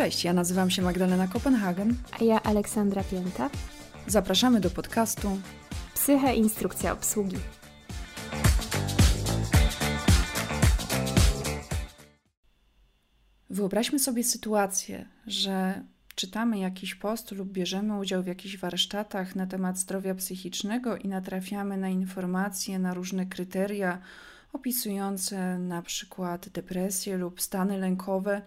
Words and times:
Cześć, 0.00 0.24
ja 0.24 0.32
nazywam 0.32 0.70
się 0.70 0.82
Magdalena 0.82 1.28
Kopenhagen. 1.28 1.94
A 2.20 2.24
ja 2.24 2.42
Aleksandra 2.42 3.04
Pięta. 3.04 3.50
Zapraszamy 4.06 4.60
do 4.60 4.70
podcastu 4.70 5.38
Psyche 5.94 6.34
Instrukcja 6.34 6.92
Obsługi. 6.92 7.36
Wyobraźmy 13.50 13.98
sobie 13.98 14.24
sytuację, 14.24 15.08
że 15.26 15.84
czytamy 16.14 16.58
jakiś 16.58 16.94
post 16.94 17.32
lub 17.32 17.52
bierzemy 17.52 17.98
udział 17.98 18.22
w 18.22 18.26
jakichś 18.26 18.56
warsztatach 18.56 19.36
na 19.36 19.46
temat 19.46 19.78
zdrowia 19.78 20.14
psychicznego 20.14 20.96
i 20.96 21.08
natrafiamy 21.08 21.76
na 21.76 21.88
informacje, 21.88 22.78
na 22.78 22.94
różne 22.94 23.26
kryteria 23.26 24.00
opisujące 24.52 25.58
na 25.58 25.82
przykład 25.82 26.48
depresję 26.48 27.16
lub 27.16 27.40
stany 27.40 27.78
lękowe, 27.78 28.42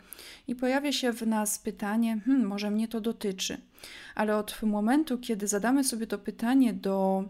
i 0.48 0.56
pojawia 0.56 0.92
się 0.92 1.14
w 1.14 1.28
nas 1.28 1.60
pytanie: 1.60 2.20
hmm, 2.26 2.48
może 2.48 2.72
mnie 2.72 2.88
to 2.88 3.02
dotyczy. 3.02 3.58
Ale 4.16 4.38
od 4.38 4.62
momentu, 4.64 5.18
kiedy 5.18 5.48
zadamy 5.48 5.84
sobie 5.84 6.08
to 6.08 6.18
pytanie 6.18 6.74
do 6.74 7.24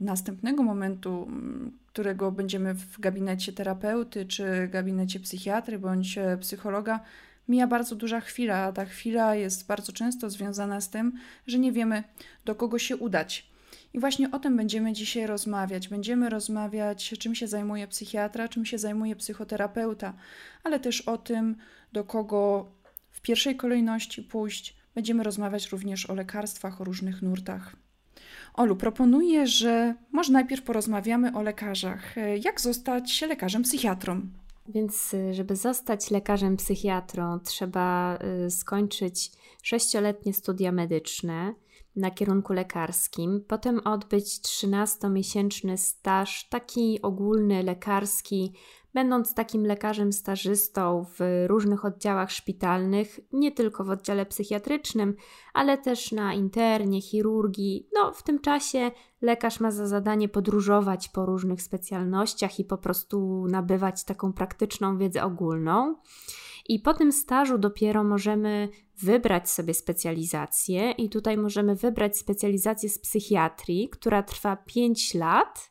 następnego 0.00 0.62
momentu, 0.62 1.24
mm, 1.28 1.78
którego 1.86 2.32
będziemy 2.32 2.74
w 2.74 3.00
gabinecie 3.00 3.52
terapeuty, 3.52 4.26
czy 4.26 4.68
gabinecie 4.68 5.20
psychiatry 5.20 5.78
bądź 5.78 6.18
e, 6.18 6.38
psychologa, 6.40 7.00
mija 7.48 7.66
bardzo 7.66 7.96
duża 7.96 8.20
chwila, 8.20 8.56
a 8.56 8.72
ta 8.72 8.84
chwila 8.84 9.34
jest 9.34 9.66
bardzo 9.66 9.92
często 9.92 10.30
związana 10.30 10.80
z 10.80 10.90
tym, 10.90 11.12
że 11.46 11.58
nie 11.58 11.72
wiemy, 11.72 12.04
do 12.44 12.54
kogo 12.54 12.78
się 12.78 12.96
udać. 12.96 13.51
I 13.94 13.98
właśnie 13.98 14.30
o 14.30 14.38
tym 14.38 14.56
będziemy 14.56 14.92
dzisiaj 14.92 15.26
rozmawiać. 15.26 15.88
Będziemy 15.88 16.30
rozmawiać, 16.30 17.14
czym 17.18 17.34
się 17.34 17.46
zajmuje 17.46 17.88
psychiatra, 17.88 18.48
czym 18.48 18.64
się 18.64 18.78
zajmuje 18.78 19.16
psychoterapeuta, 19.16 20.14
ale 20.64 20.80
też 20.80 21.00
o 21.00 21.18
tym, 21.18 21.56
do 21.92 22.04
kogo 22.04 22.66
w 23.10 23.20
pierwszej 23.20 23.56
kolejności 23.56 24.22
pójść. 24.22 24.76
Będziemy 24.94 25.22
rozmawiać 25.22 25.68
również 25.68 26.10
o 26.10 26.14
lekarstwach, 26.14 26.80
o 26.80 26.84
różnych 26.84 27.22
nurtach. 27.22 27.76
Olu, 28.54 28.76
proponuję, 28.76 29.46
że 29.46 29.94
może 30.12 30.32
najpierw 30.32 30.62
porozmawiamy 30.62 31.36
o 31.36 31.42
lekarzach. 31.42 32.14
Jak 32.40 32.60
zostać 32.60 33.22
lekarzem 33.22 33.62
psychiatrą? 33.62 34.20
Więc, 34.68 35.16
żeby 35.32 35.56
zostać 35.56 36.10
lekarzem 36.10 36.56
psychiatrą, 36.56 37.40
trzeba 37.40 38.18
y, 38.46 38.50
skończyć 38.50 39.32
sześcioletnie 39.62 40.34
studia 40.34 40.72
medyczne 40.72 41.54
na 41.96 42.10
kierunku 42.10 42.52
lekarskim, 42.52 43.44
potem 43.48 43.80
odbyć 43.84 44.24
13-miesięczny 44.24 45.76
staż, 45.76 46.48
taki 46.48 47.02
ogólny, 47.02 47.62
lekarski, 47.62 48.52
będąc 48.94 49.34
takim 49.34 49.66
lekarzem 49.66 50.12
stażystą 50.12 51.04
w 51.18 51.44
różnych 51.46 51.84
oddziałach 51.84 52.30
szpitalnych, 52.30 53.20
nie 53.32 53.52
tylko 53.52 53.84
w 53.84 53.90
oddziale 53.90 54.26
psychiatrycznym, 54.26 55.14
ale 55.54 55.78
też 55.78 56.12
na 56.12 56.34
internie, 56.34 57.02
chirurgii. 57.02 57.88
No, 57.94 58.12
w 58.12 58.22
tym 58.22 58.40
czasie 58.40 58.90
lekarz 59.22 59.60
ma 59.60 59.70
za 59.70 59.86
zadanie 59.86 60.28
podróżować 60.28 61.08
po 61.08 61.26
różnych 61.26 61.62
specjalnościach 61.62 62.58
i 62.58 62.64
po 62.64 62.78
prostu 62.78 63.46
nabywać 63.48 64.04
taką 64.04 64.32
praktyczną 64.32 64.98
wiedzę 64.98 65.24
ogólną. 65.24 65.96
I 66.68 66.80
po 66.80 66.94
tym 66.94 67.12
stażu 67.12 67.58
dopiero 67.58 68.04
możemy 68.04 68.68
wybrać 69.00 69.50
sobie 69.50 69.74
specjalizację, 69.74 70.90
i 70.90 71.08
tutaj 71.08 71.36
możemy 71.36 71.74
wybrać 71.76 72.18
specjalizację 72.18 72.88
z 72.88 72.98
psychiatrii, 72.98 73.88
która 73.88 74.22
trwa 74.22 74.56
5 74.56 75.14
lat 75.14 75.70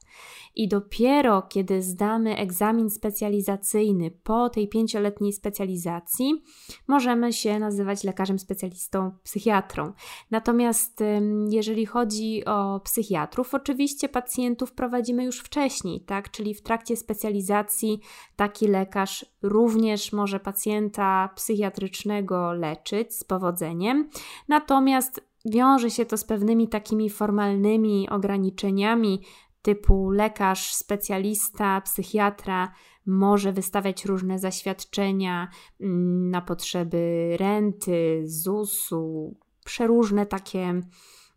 i 0.55 0.67
dopiero 0.67 1.41
kiedy 1.41 1.81
zdamy 1.81 2.37
egzamin 2.37 2.89
specjalizacyjny 2.89 4.11
po 4.11 4.49
tej 4.49 4.67
pięcioletniej 4.67 5.33
specjalizacji, 5.33 6.43
możemy 6.87 7.33
się 7.33 7.59
nazywać 7.59 8.03
lekarzem 8.03 8.39
specjalistą 8.39 9.11
psychiatrą. 9.23 9.93
Natomiast 10.31 11.03
jeżeli 11.49 11.85
chodzi 11.85 12.45
o 12.45 12.79
psychiatrów, 12.79 13.53
oczywiście 13.53 14.09
pacjentów 14.09 14.73
prowadzimy 14.73 15.23
już 15.23 15.39
wcześniej, 15.39 16.01
tak? 16.01 16.31
Czyli 16.31 16.53
w 16.53 16.61
trakcie 16.61 16.97
specjalizacji 16.97 17.99
taki 18.35 18.67
lekarz 18.67 19.25
również 19.41 20.13
może 20.13 20.39
pacjenta 20.39 21.29
psychiatrycznego 21.35 22.53
leczyć 22.53 23.13
z 23.21 23.23
powodzeniem. 23.23 24.09
Natomiast 24.47 25.21
wiąże 25.45 25.89
się 25.89 26.05
to 26.05 26.17
z 26.17 26.23
pewnymi 26.23 26.67
takimi 26.67 27.09
formalnymi 27.09 28.09
ograniczeniami, 28.09 29.21
typu 29.61 30.09
lekarz, 30.09 30.73
specjalista, 30.73 31.81
psychiatra 31.81 32.71
może 33.05 33.53
wystawiać 33.53 34.05
różne 34.05 34.39
zaświadczenia 34.39 35.47
mm, 35.81 36.29
na 36.29 36.41
potrzeby 36.41 37.35
renty, 37.39 38.23
ZUS-u, 38.25 39.35
przeróżne 39.65 40.25
takie 40.25 40.81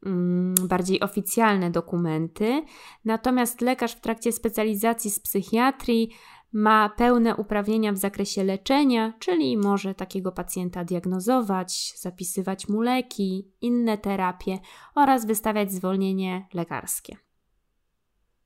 mm, 0.06 0.54
bardziej 0.68 1.00
oficjalne 1.00 1.70
dokumenty. 1.70 2.62
Natomiast 3.04 3.60
lekarz 3.60 3.92
w 3.92 4.00
trakcie 4.00 4.32
specjalizacji 4.32 5.10
z 5.10 5.20
psychiatrii 5.20 6.10
ma 6.54 6.88
pełne 6.88 7.36
uprawnienia 7.36 7.92
w 7.92 7.96
zakresie 7.96 8.44
leczenia, 8.44 9.12
czyli 9.18 9.56
może 9.56 9.94
takiego 9.94 10.32
pacjenta 10.32 10.84
diagnozować, 10.84 11.94
zapisywać 11.96 12.68
mu 12.68 12.80
leki, 12.80 13.52
inne 13.60 13.98
terapie 13.98 14.58
oraz 14.94 15.26
wystawiać 15.26 15.72
zwolnienie 15.72 16.46
lekarskie. 16.54 17.16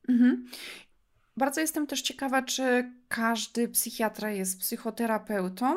Mhm. 0.08 0.46
Bardzo 1.36 1.60
jestem 1.60 1.86
też 1.86 2.02
ciekawa, 2.02 2.42
czy 2.42 2.92
każdy 3.08 3.68
psychiatra 3.68 4.30
jest 4.30 4.60
psychoterapeutą? 4.60 5.76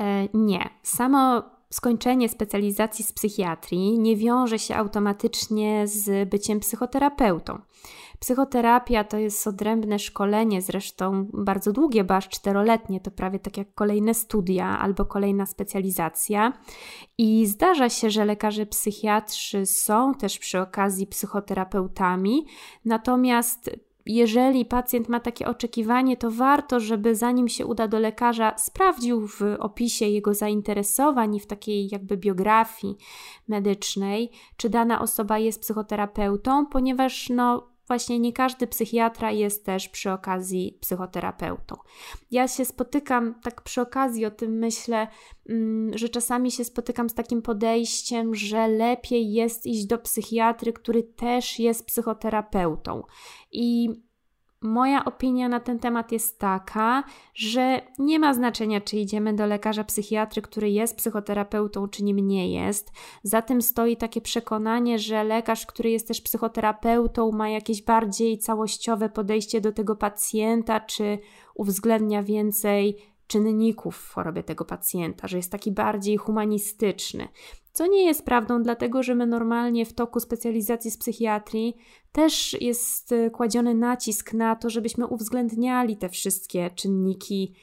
E, 0.00 0.28
nie. 0.34 0.70
Samo 0.82 1.42
skończenie 1.70 2.28
specjalizacji 2.28 3.04
z 3.04 3.12
psychiatrii 3.12 3.98
nie 3.98 4.16
wiąże 4.16 4.58
się 4.58 4.76
automatycznie 4.76 5.86
z 5.86 6.28
byciem 6.28 6.60
psychoterapeutą. 6.60 7.58
Psychoterapia 8.20 9.04
to 9.04 9.16
jest 9.18 9.46
odrębne 9.46 9.98
szkolenie, 9.98 10.62
zresztą 10.62 11.26
bardzo 11.32 11.72
długie, 11.72 12.04
bo 12.04 12.14
aż 12.14 12.28
czteroletnie, 12.28 13.00
to 13.00 13.10
prawie 13.10 13.38
tak 13.38 13.56
jak 13.56 13.74
kolejne 13.74 14.14
studia 14.14 14.78
albo 14.78 15.04
kolejna 15.04 15.46
specjalizacja. 15.46 16.52
I 17.18 17.46
zdarza 17.46 17.88
się, 17.88 18.10
że 18.10 18.24
lekarze 18.24 18.66
psychiatrzy 18.66 19.66
są 19.66 20.14
też 20.14 20.38
przy 20.38 20.60
okazji 20.60 21.06
psychoterapeutami, 21.06 22.46
natomiast 22.84 23.70
jeżeli 24.08 24.64
pacjent 24.64 25.08
ma 25.08 25.20
takie 25.20 25.48
oczekiwanie, 25.48 26.16
to 26.16 26.30
warto, 26.30 26.80
żeby 26.80 27.14
zanim 27.14 27.48
się 27.48 27.66
uda 27.66 27.88
do 27.88 27.98
lekarza, 27.98 28.54
sprawdził 28.58 29.26
w 29.26 29.42
opisie 29.58 30.06
jego 30.06 30.34
zainteresowań 30.34 31.34
i 31.34 31.40
w 31.40 31.46
takiej 31.46 31.88
jakby 31.92 32.16
biografii 32.16 32.96
medycznej, 33.48 34.30
czy 34.56 34.70
dana 34.70 35.00
osoba 35.00 35.38
jest 35.38 35.60
psychoterapeutą, 35.60 36.66
ponieważ 36.66 37.30
no, 37.30 37.68
właśnie 37.88 38.18
nie 38.18 38.32
każdy 38.32 38.66
psychiatra 38.66 39.32
jest 39.32 39.64
też 39.64 39.88
przy 39.88 40.12
okazji 40.12 40.78
psychoterapeutą. 40.80 41.76
Ja 42.30 42.48
się 42.48 42.64
spotykam, 42.64 43.34
tak 43.42 43.62
przy 43.62 43.80
okazji 43.80 44.26
o 44.26 44.30
tym 44.30 44.58
myślę, 44.58 45.08
mm, 45.48 45.98
że 45.98 46.08
czasami 46.08 46.50
się 46.50 46.64
spotykam 46.64 47.08
z 47.08 47.14
takim 47.14 47.42
podejściem, 47.42 48.34
że 48.34 48.68
lepiej 48.68 49.32
jest 49.32 49.66
iść 49.66 49.86
do 49.86 49.98
psychiatry, 49.98 50.72
który 50.72 51.02
też 51.02 51.58
jest 51.58 51.86
psychoterapeutą. 51.86 53.02
I 53.52 53.88
Moja 54.62 55.04
opinia 55.04 55.48
na 55.48 55.60
ten 55.60 55.78
temat 55.78 56.12
jest 56.12 56.38
taka, 56.38 57.04
że 57.34 57.80
nie 57.98 58.18
ma 58.18 58.34
znaczenia, 58.34 58.80
czy 58.80 58.96
idziemy 58.96 59.34
do 59.34 59.46
lekarza 59.46 59.84
psychiatry, 59.84 60.42
który 60.42 60.70
jest 60.70 60.96
psychoterapeutą, 60.96 61.88
czy 61.88 62.04
nim 62.04 62.28
nie 62.28 62.52
jest. 62.52 62.92
Za 63.22 63.42
tym 63.42 63.62
stoi 63.62 63.96
takie 63.96 64.20
przekonanie, 64.20 64.98
że 64.98 65.24
lekarz, 65.24 65.66
który 65.66 65.90
jest 65.90 66.08
też 66.08 66.20
psychoterapeutą, 66.20 67.32
ma 67.32 67.48
jakieś 67.48 67.82
bardziej 67.82 68.38
całościowe 68.38 69.08
podejście 69.08 69.60
do 69.60 69.72
tego 69.72 69.96
pacjenta, 69.96 70.80
czy 70.80 71.18
uwzględnia 71.54 72.22
więcej 72.22 72.98
czynników 73.28 73.96
w 73.96 74.12
chorobie 74.12 74.42
tego 74.42 74.64
pacjenta, 74.64 75.28
że 75.28 75.36
jest 75.36 75.52
taki 75.52 75.72
bardziej 75.72 76.16
humanistyczny. 76.16 77.28
Co 77.72 77.86
nie 77.86 78.04
jest 78.04 78.24
prawdą, 78.24 78.62
dlatego 78.62 79.02
że 79.02 79.14
my 79.14 79.26
normalnie 79.26 79.86
w 79.86 79.92
toku 79.92 80.20
specjalizacji 80.20 80.90
z 80.90 80.98
psychiatrii 80.98 81.76
też 82.12 82.56
jest 82.60 83.12
e, 83.12 83.30
kładziony 83.30 83.74
nacisk 83.74 84.32
na 84.32 84.56
to, 84.56 84.70
żebyśmy 84.70 85.06
uwzględniali 85.06 85.96
te 85.96 86.08
wszystkie 86.08 86.70
czynniki 86.70 87.54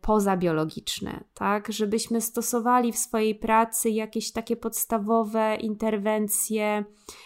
pozabiologiczne, 0.00 1.24
tak? 1.34 1.72
Żebyśmy 1.72 2.20
stosowali 2.20 2.92
w 2.92 2.98
swojej 2.98 3.34
pracy 3.34 3.90
jakieś 3.90 4.32
takie 4.32 4.56
podstawowe 4.56 5.56
interwencje 5.60 6.84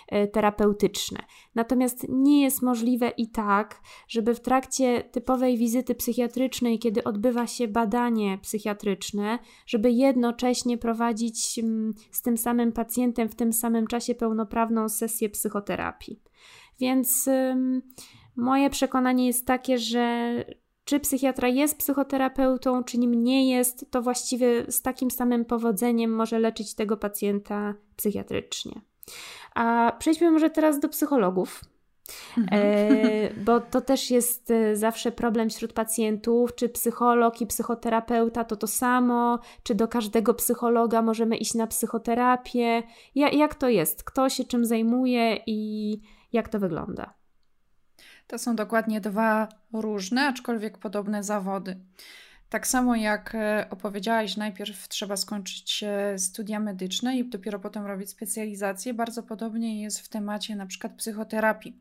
e, 0.09 0.27
terapeutyczne. 0.29 1.19
Natomiast 1.55 2.07
nie 2.09 2.43
jest 2.43 2.63
możliwe 2.63 3.09
i 3.09 3.31
tak, 3.31 3.81
żeby 4.09 4.35
w 4.35 4.41
trakcie 4.41 5.03
typowej 5.03 5.59
wizyty 5.59 5.95
psychiatrycznej, 5.95 6.79
kiedy 6.79 7.05
odbywa 7.05 7.47
się 7.47 7.69
badanie 7.69 8.39
psychiatryczne, 8.43 9.39
żeby 9.67 9.91
jednocześnie 9.91 10.79
prowadzić 10.79 11.59
mm, 11.59 11.95
z 12.11 12.23
tym 12.23 12.37
samym 12.37 12.73
pacjentem 12.73 13.29
w 13.29 13.35
tym 13.35 13.53
samym 13.53 13.87
czasie 13.87 14.15
pełnoprawną 14.15 14.89
sesję 14.89 15.29
psychoterapii. 15.29 16.21
Więc 16.81 17.29
moje 18.37 18.71
przekonanie 18.71 19.27
jest 19.27 19.47
takie, 19.47 19.79
że 19.79 20.45
czy 20.87 21.01
psychiatra 21.01 21.49
jest 21.49 21.79
psychoterapeutą, 21.79 22.85
czy 22.85 22.99
nim 22.99 23.25
nie 23.25 23.51
jest, 23.51 23.91
to 23.91 24.03
właściwie 24.03 24.73
z 24.73 24.83
takim 24.83 25.11
samym 25.11 25.45
powodzeniem 25.45 26.15
może 26.15 26.39
leczyć 26.39 26.75
tego 26.75 26.97
pacjenta 26.97 27.75
psychiatrycznie. 27.97 28.81
A 29.55 29.93
przejdźmy 29.99 30.31
może 30.31 30.51
teraz 30.51 30.81
do 30.81 30.89
psychologów. 30.89 31.65
Mhm. 32.39 32.63
E, 32.63 33.35
bo 33.35 33.61
to 33.61 33.81
też 33.81 34.11
jest 34.11 34.51
e, 34.51 34.77
zawsze 34.77 35.13
problem 35.13 35.51
wśród 35.51 35.73
pacjentów, 35.73 36.55
czy 36.55 36.69
psycholog 36.69 37.41
i 37.41 37.47
psychoterapeuta 37.47 38.45
to 38.45 38.57
to 38.57 38.67
samo, 38.67 39.39
czy 39.63 39.75
do 39.75 39.89
każdego 39.89 40.35
psychologa 40.35 41.03
możemy 41.03 41.37
iść 41.37 41.55
na 41.55 41.67
psychoterapię. 41.67 42.83
Ja, 43.15 43.29
jak 43.29 43.55
to 43.55 43.69
jest? 43.69 44.05
Kto 44.05 44.29
się 44.29 44.45
czym 44.45 44.65
zajmuje 44.65 45.39
i 45.47 46.01
jak 46.33 46.49
to 46.49 46.59
wygląda? 46.59 47.15
To 48.27 48.39
są 48.39 48.57
dokładnie 48.57 49.01
dwa 49.01 49.49
różne, 49.73 50.27
aczkolwiek 50.27 50.79
podobne 50.79 51.23
zawody. 51.23 51.77
Tak 52.49 52.67
samo 52.67 52.97
jak 52.97 53.35
e, 53.35 53.67
opowiedziałaś, 53.71 54.37
najpierw 54.37 54.89
trzeba 54.89 55.17
skończyć 55.17 55.83
e, 55.87 56.19
studia 56.19 56.61
medyczne 56.61 57.19
i 57.19 57.25
dopiero 57.25 57.59
potem 57.59 57.87
robić 57.87 58.11
specjalizację. 58.11 58.95
Bardzo 58.95 59.23
podobnie 59.23 59.83
jest 59.83 60.01
w 60.01 60.09
temacie 60.09 60.57
na 60.57 60.67
przykład 60.67 60.93
psychoterapii. 60.93 61.77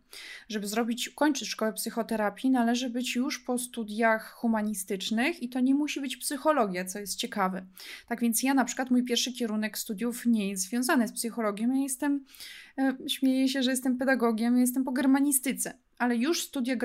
Żeby 0.49 0.67
zrobić, 0.67 1.09
kończyć 1.09 1.49
szkołę 1.49 1.73
psychoterapii, 1.73 2.49
należy 2.49 2.89
być 2.89 3.15
już 3.15 3.39
po 3.39 3.57
studiach 3.57 4.31
humanistycznych 4.31 5.43
i 5.43 5.49
to 5.49 5.59
nie 5.59 5.75
musi 5.75 6.01
być 6.01 6.17
psychologia, 6.17 6.85
co 6.85 6.99
jest 6.99 7.15
ciekawe. 7.15 7.65
Tak 8.07 8.21
więc 8.21 8.43
ja 8.43 8.53
na 8.53 8.65
przykład 8.65 8.91
mój 8.91 9.03
pierwszy 9.03 9.33
kierunek 9.33 9.77
studiów 9.77 10.25
nie 10.25 10.49
jest 10.49 10.63
związany 10.63 11.07
z 11.07 11.11
psychologią. 11.11 11.73
Ja 11.73 11.81
jestem, 11.81 12.25
e, 12.77 13.09
śmieję 13.09 13.47
się, 13.49 13.63
że 13.63 13.71
jestem 13.71 13.97
pedagogiem, 13.97 14.57
jestem 14.57 14.83
po 14.83 14.91
germanistyce 14.91 15.84
ale 15.97 16.15
już 16.15 16.41
studia 16.41 16.75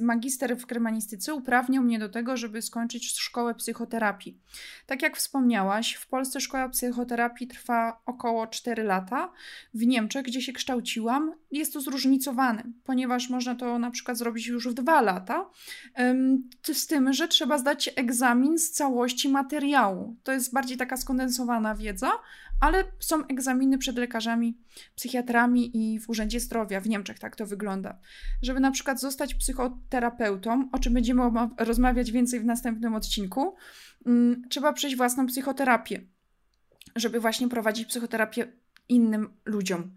magister 0.00 0.56
w 0.56 0.66
germanistyce 0.66 1.34
uprawniał 1.34 1.82
mnie 1.84 1.98
do 1.98 2.08
tego, 2.08 2.36
żeby 2.36 2.62
skończyć 2.62 3.18
szkołę 3.18 3.54
psychoterapii. 3.54 4.38
Tak 4.86 5.02
jak 5.02 5.16
wspomniałaś, 5.16 5.94
w 5.94 6.06
Polsce 6.06 6.40
szkoła 6.40 6.68
psychoterapii 6.68 7.46
trwa 7.46 8.00
około 8.06 8.46
4 8.46 8.82
lata. 8.82 9.32
W 9.74 9.86
Niemczech, 9.86 10.24
gdzie 10.24 10.42
się 10.42 10.52
kształciłam, 10.52 11.32
jest 11.50 11.72
to 11.72 11.80
zróżnicowane, 11.80 12.62
ponieważ 12.84 13.30
można 13.30 13.54
to 13.54 13.78
na 13.78 13.90
przykład 13.90 14.18
zrobić 14.18 14.46
już 14.46 14.68
w 14.68 14.74
2 14.74 15.00
lata, 15.00 15.50
z 16.72 16.86
tym, 16.86 17.12
że 17.12 17.28
trzeba 17.28 17.58
zdać 17.58 17.90
egzamin 17.96 18.58
z 18.58 18.70
całości 18.70 19.28
materiału. 19.28 20.16
To 20.22 20.32
jest 20.32 20.52
bardziej 20.52 20.76
taka 20.76 20.96
skondensowana 20.96 21.74
wiedza, 21.74 22.10
ale 22.60 22.84
są 22.98 23.26
egzaminy 23.26 23.78
przed 23.78 23.96
lekarzami, 23.96 24.58
psychiatrami 24.94 25.70
i 25.74 26.00
w 26.00 26.10
Urzędzie 26.10 26.40
Zdrowia. 26.40 26.80
W 26.80 26.88
Niemczech 26.88 27.18
tak 27.18 27.36
to 27.36 27.46
wygląda. 27.46 27.98
Żeby 28.42 28.60
na 28.60 28.70
przykład 28.70 29.00
zostać 29.00 29.34
psychoterapeutą, 29.34 30.68
o 30.72 30.78
czym 30.78 30.94
będziemy 30.94 31.22
rozmawiać 31.58 32.12
więcej 32.12 32.40
w 32.40 32.44
następnym 32.44 32.94
odcinku, 32.94 33.54
mm, 34.06 34.42
trzeba 34.48 34.72
przejść 34.72 34.96
własną 34.96 35.26
psychoterapię, 35.26 36.00
żeby 36.96 37.20
właśnie 37.20 37.48
prowadzić 37.48 37.88
psychoterapię 37.88 38.52
innym 38.88 39.28
ludziom. 39.44 39.96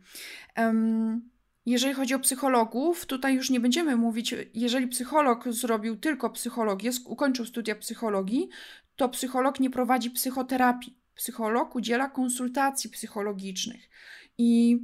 Jeżeli 1.65 1.93
chodzi 1.93 2.13
o 2.13 2.19
psychologów, 2.19 3.05
tutaj 3.05 3.35
już 3.35 3.49
nie 3.49 3.59
będziemy 3.59 3.95
mówić, 3.95 4.35
jeżeli 4.53 4.87
psycholog 4.87 5.53
zrobił 5.53 5.97
tylko 5.97 6.29
psychologię, 6.29 6.91
ukończył 7.05 7.45
studia 7.45 7.75
psychologii, 7.75 8.49
to 8.95 9.09
psycholog 9.09 9.59
nie 9.59 9.69
prowadzi 9.69 10.11
psychoterapii 10.11 10.98
psycholog 11.19 11.75
udziela 11.75 12.09
konsultacji 12.09 12.89
psychologicznych. 12.89 13.89
I 14.37 14.79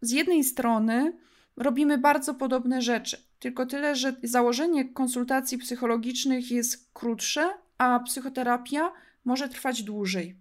z 0.00 0.10
jednej 0.10 0.44
strony 0.44 1.12
robimy 1.56 1.98
bardzo 1.98 2.34
podobne 2.34 2.82
rzeczy, 2.82 3.16
tylko 3.38 3.66
tyle, 3.66 3.96
że 3.96 4.16
założenie 4.22 4.84
konsultacji 4.84 5.58
psychologicznych 5.58 6.50
jest 6.50 6.90
krótsze, 6.92 7.50
a 7.78 8.00
psychoterapia 8.00 8.92
może 9.24 9.48
trwać 9.48 9.82
dłużej. 9.82 10.36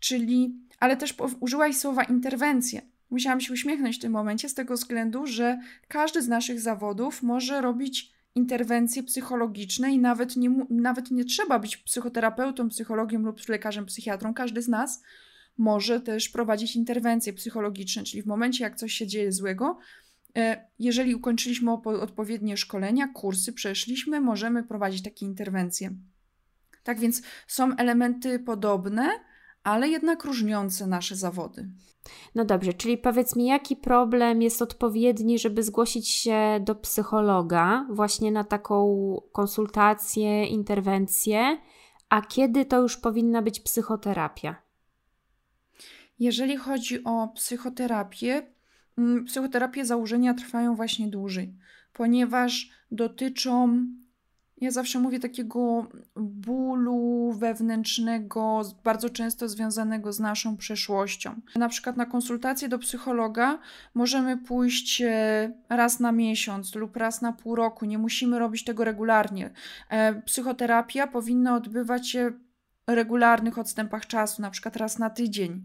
Czyli, 0.00 0.54
ale 0.80 0.96
też 0.96 1.14
użyłaś 1.40 1.76
słowa 1.76 2.04
interwencje. 2.04 2.82
Musiałam 3.10 3.40
się 3.40 3.52
uśmiechnąć 3.52 3.96
w 3.96 4.00
tym 4.00 4.12
momencie 4.12 4.48
z 4.48 4.54
tego 4.54 4.74
względu, 4.74 5.26
że 5.26 5.58
każdy 5.88 6.22
z 6.22 6.28
naszych 6.28 6.60
zawodów 6.60 7.22
może 7.22 7.60
robić 7.60 8.13
interwencje 8.34 9.02
psychologiczne 9.02 9.92
i 9.92 9.98
nawet 9.98 10.36
nie, 10.36 10.66
nawet 10.70 11.10
nie 11.10 11.24
trzeba 11.24 11.58
być 11.58 11.76
psychoterapeutą, 11.76 12.68
psychologiem 12.68 13.24
lub 13.26 13.48
lekarzem 13.48 13.86
psychiatrą. 13.86 14.34
Każdy 14.34 14.62
z 14.62 14.68
nas 14.68 15.02
może 15.58 16.00
też 16.00 16.28
prowadzić 16.28 16.76
interwencje 16.76 17.32
psychologiczne, 17.32 18.02
czyli 18.02 18.22
w 18.22 18.26
momencie, 18.26 18.64
jak 18.64 18.76
coś 18.76 18.92
się 18.92 19.06
dzieje 19.06 19.32
złego, 19.32 19.78
e, 20.36 20.66
jeżeli 20.78 21.14
ukończyliśmy 21.14 21.72
odpowiednie 21.72 22.56
szkolenia, 22.56 23.08
kursy 23.08 23.52
przeszliśmy, 23.52 24.20
możemy 24.20 24.62
prowadzić 24.62 25.02
takie 25.02 25.26
interwencje. 25.26 25.90
Tak 26.82 27.00
więc 27.00 27.22
są 27.46 27.76
elementy 27.76 28.38
podobne, 28.38 29.08
ale 29.64 29.88
jednak 29.88 30.24
różniące 30.24 30.86
nasze 30.86 31.16
zawody. 31.16 31.68
No 32.34 32.44
dobrze, 32.44 32.72
czyli 32.72 32.98
powiedz 32.98 33.36
mi, 33.36 33.46
jaki 33.46 33.76
problem 33.76 34.42
jest 34.42 34.62
odpowiedni, 34.62 35.38
żeby 35.38 35.62
zgłosić 35.62 36.08
się 36.08 36.60
do 36.60 36.74
psychologa 36.74 37.86
właśnie 37.90 38.32
na 38.32 38.44
taką 38.44 38.96
konsultację, 39.32 40.46
interwencję, 40.46 41.58
a 42.08 42.22
kiedy 42.22 42.64
to 42.64 42.80
już 42.80 42.96
powinna 42.96 43.42
być 43.42 43.60
psychoterapia? 43.60 44.56
Jeżeli 46.18 46.56
chodzi 46.56 47.04
o 47.04 47.28
psychoterapię, 47.28 48.46
mm, 48.98 49.24
psychoterapie 49.24 49.84
założenia 49.84 50.34
trwają 50.34 50.74
właśnie 50.74 51.08
dłużej, 51.08 51.54
ponieważ 51.92 52.70
dotyczą 52.90 53.86
ja 54.64 54.70
zawsze 54.70 54.98
mówię 54.98 55.20
takiego 55.20 55.86
bólu 56.16 57.32
wewnętrznego, 57.38 58.62
bardzo 58.84 59.10
często 59.10 59.48
związanego 59.48 60.12
z 60.12 60.20
naszą 60.20 60.56
przeszłością. 60.56 61.40
Na 61.56 61.68
przykład 61.68 61.96
na 61.96 62.06
konsultację 62.06 62.68
do 62.68 62.78
psychologa 62.78 63.58
możemy 63.94 64.36
pójść 64.36 65.02
e, 65.02 65.52
raz 65.68 66.00
na 66.00 66.12
miesiąc 66.12 66.74
lub 66.74 66.96
raz 66.96 67.22
na 67.22 67.32
pół 67.32 67.54
roku. 67.54 67.84
Nie 67.84 67.98
musimy 67.98 68.38
robić 68.38 68.64
tego 68.64 68.84
regularnie. 68.84 69.50
E, 69.90 70.22
psychoterapia 70.22 71.06
powinna 71.06 71.56
odbywać 71.56 72.10
się 72.10 72.32
w 72.88 72.90
regularnych 72.90 73.58
odstępach 73.58 74.06
czasu, 74.06 74.42
na 74.42 74.50
przykład 74.50 74.76
raz 74.76 74.98
na 74.98 75.10
tydzień, 75.10 75.62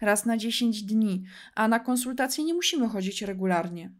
raz 0.00 0.26
na 0.26 0.36
10 0.36 0.82
dni, 0.82 1.24
a 1.54 1.68
na 1.68 1.80
konsultację 1.80 2.44
nie 2.44 2.54
musimy 2.54 2.88
chodzić 2.88 3.22
regularnie. 3.22 3.90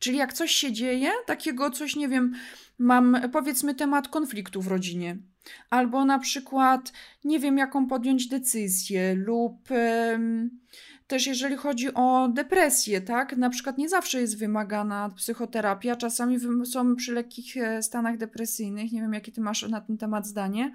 Czyli 0.00 0.16
jak 0.18 0.32
coś 0.32 0.50
się 0.50 0.72
dzieje, 0.72 1.10
takiego 1.26 1.70
coś, 1.70 1.96
nie 1.96 2.08
wiem, 2.08 2.32
mam 2.78 3.16
powiedzmy 3.32 3.74
temat 3.74 4.08
konfliktu 4.08 4.62
w 4.62 4.68
rodzinie, 4.68 5.16
albo 5.70 6.04
na 6.04 6.18
przykład 6.18 6.92
nie 7.24 7.38
wiem, 7.38 7.58
jaką 7.58 7.86
podjąć 7.86 8.28
decyzję, 8.28 9.14
lub 9.14 9.68
też 11.10 11.26
jeżeli 11.26 11.56
chodzi 11.56 11.94
o 11.94 12.28
depresję, 12.28 13.00
tak, 13.00 13.36
na 13.36 13.50
przykład 13.50 13.78
nie 13.78 13.88
zawsze 13.88 14.20
jest 14.20 14.38
wymagana 14.38 15.10
psychoterapia, 15.16 15.96
czasami 15.96 16.38
są 16.64 16.96
przy 16.96 17.12
lekkich 17.12 17.56
e, 17.56 17.82
stanach 17.82 18.16
depresyjnych, 18.16 18.92
nie 18.92 19.00
wiem, 19.00 19.14
jakie 19.14 19.32
ty 19.32 19.40
masz 19.40 19.68
na 19.68 19.80
ten 19.80 19.98
temat 19.98 20.26
zdanie, 20.26 20.72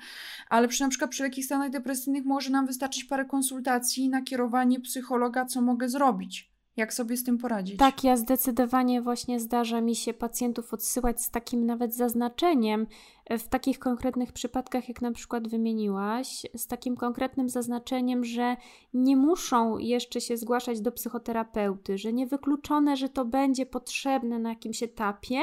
ale 0.50 0.68
przy 0.68 0.82
na 0.82 0.90
przykład 0.90 1.12
przy 1.12 1.24
lekkich 1.24 1.46
stanach 1.46 1.72
depresyjnych 1.72 2.26
może 2.26 2.50
nam 2.50 2.68
wystarczyć 2.68 3.04
parę 3.04 3.26
konsultacji 3.26 4.04
i 4.04 4.10
nakierowanie 4.10 4.80
psychologa, 4.80 5.46
co 5.46 5.62
mogę 5.62 5.90
zrobić. 5.90 6.55
Jak 6.78 6.94
sobie 6.94 7.18
z 7.18 7.24
tym 7.24 7.38
poradzić? 7.38 7.78
Tak, 7.78 8.04
ja 8.04 8.18
zdecydowanie 8.18 9.02
właśnie 9.02 9.40
zdarza 9.40 9.82
mi 9.82 9.96
się 9.96 10.14
pacjentów 10.14 10.74
odsyłać 10.74 11.22
z 11.22 11.30
takim 11.30 11.66
nawet 11.66 11.96
zaznaczeniem, 11.96 12.88
w 13.30 13.48
takich 13.48 13.80
konkretnych 13.80 14.32
przypadkach, 14.32 14.90
jak 14.90 15.02
na 15.02 15.12
przykład 15.12 15.48
wymieniłaś, 15.48 16.46
z 16.56 16.68
takim 16.68 16.96
konkretnym 16.96 17.50
zaznaczeniem, 17.50 18.26
że 18.26 18.58
nie 18.94 19.18
muszą 19.18 19.78
jeszcze 19.78 20.22
się 20.22 20.38
zgłaszać 20.38 20.82
do 20.82 20.92
psychoterapeuty, 20.92 21.98
że 21.98 22.14
niewykluczone, 22.14 22.98
że 22.98 23.10
to 23.10 23.26
będzie 23.26 23.66
potrzebne 23.66 24.40
na 24.40 24.50
jakimś 24.50 24.84
etapie, 24.84 25.40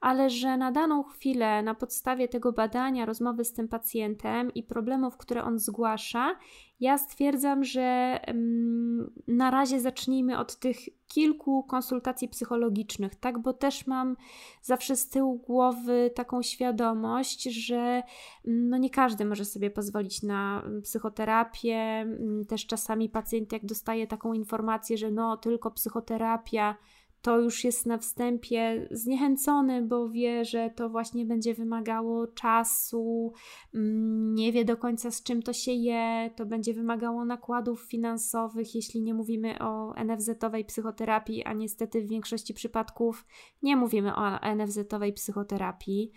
ale 0.00 0.30
że 0.30 0.56
na 0.56 0.72
daną 0.72 1.02
chwilę, 1.02 1.62
na 1.62 1.74
podstawie 1.74 2.28
tego 2.28 2.52
badania, 2.52 3.06
rozmowy 3.06 3.44
z 3.44 3.52
tym 3.52 3.68
pacjentem 3.68 4.54
i 4.54 4.62
problemów, 4.62 5.16
które 5.16 5.44
on 5.44 5.58
zgłasza, 5.58 6.36
ja 6.80 6.98
stwierdzam, 6.98 7.64
że 7.64 8.18
mm, 8.22 9.12
na 9.28 9.50
razie 9.50 9.80
zacznijmy 9.80 10.38
od 10.38 10.56
tych 10.56 10.76
kilku 11.08 11.62
konsultacji 11.62 12.28
psychologicznych, 12.28 13.14
tak? 13.14 13.38
Bo 13.38 13.52
też 13.52 13.86
mam 13.86 14.16
zawsze 14.62 14.96
z 14.96 15.08
tyłu 15.08 15.38
głowy 15.38 16.10
taką 16.14 16.42
świadomość, 16.42 17.42
że 17.42 18.02
mm, 18.46 18.68
no 18.68 18.78
nie 18.78 18.90
każdy 18.90 19.24
może 19.24 19.44
sobie 19.44 19.70
pozwolić 19.70 20.22
na 20.22 20.62
psychoterapię. 20.82 21.76
Mm, 21.76 22.44
też 22.44 22.66
czasami 22.66 23.08
pacjent, 23.08 23.52
jak 23.52 23.66
dostaje 23.66 24.06
taką 24.06 24.32
informację, 24.32 24.98
że 24.98 25.10
no 25.10 25.36
tylko 25.36 25.70
psychoterapia, 25.70 26.76
to 27.22 27.38
już 27.38 27.64
jest 27.64 27.86
na 27.86 27.98
wstępie 27.98 28.88
zniechęcony, 28.90 29.82
bo 29.82 30.08
wie, 30.08 30.44
że 30.44 30.70
to 30.70 30.88
właśnie 30.88 31.26
będzie 31.26 31.54
wymagało 31.54 32.26
czasu, 32.26 33.32
mm, 33.74 34.34
nie 34.34 34.52
wie 34.52 34.64
do 34.64 34.76
końca 34.76 35.10
z 35.10 35.22
czym 35.22 35.42
to 35.42 35.52
się 35.52 35.72
je, 35.72 36.30
to 36.36 36.46
będzie 36.46 36.74
wymagało 36.74 37.24
nakładów 37.24 37.80
finansowych, 37.80 38.74
jeśli 38.74 39.02
nie 39.02 39.14
mówimy 39.14 39.58
o 39.58 39.94
NFZ-owej 39.96 40.64
psychoterapii, 40.64 41.44
a 41.44 41.52
niestety 41.52 42.02
w 42.02 42.08
większości 42.08 42.54
przypadków 42.54 43.26
nie 43.62 43.76
mówimy 43.76 44.14
o 44.14 44.38
NFZ-owej 44.56 45.12
psychoterapii. 45.12 46.12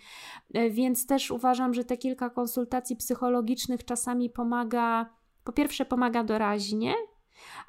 E, 0.54 0.70
więc 0.70 1.06
też 1.06 1.30
uważam, 1.30 1.74
że 1.74 1.84
te 1.84 1.96
kilka 1.96 2.30
konsultacji 2.30 2.96
psychologicznych 2.96 3.84
czasami 3.84 4.30
pomaga, 4.30 5.10
po 5.44 5.52
pierwsze 5.52 5.84
pomaga 5.84 6.24
doraźnie, 6.24 6.94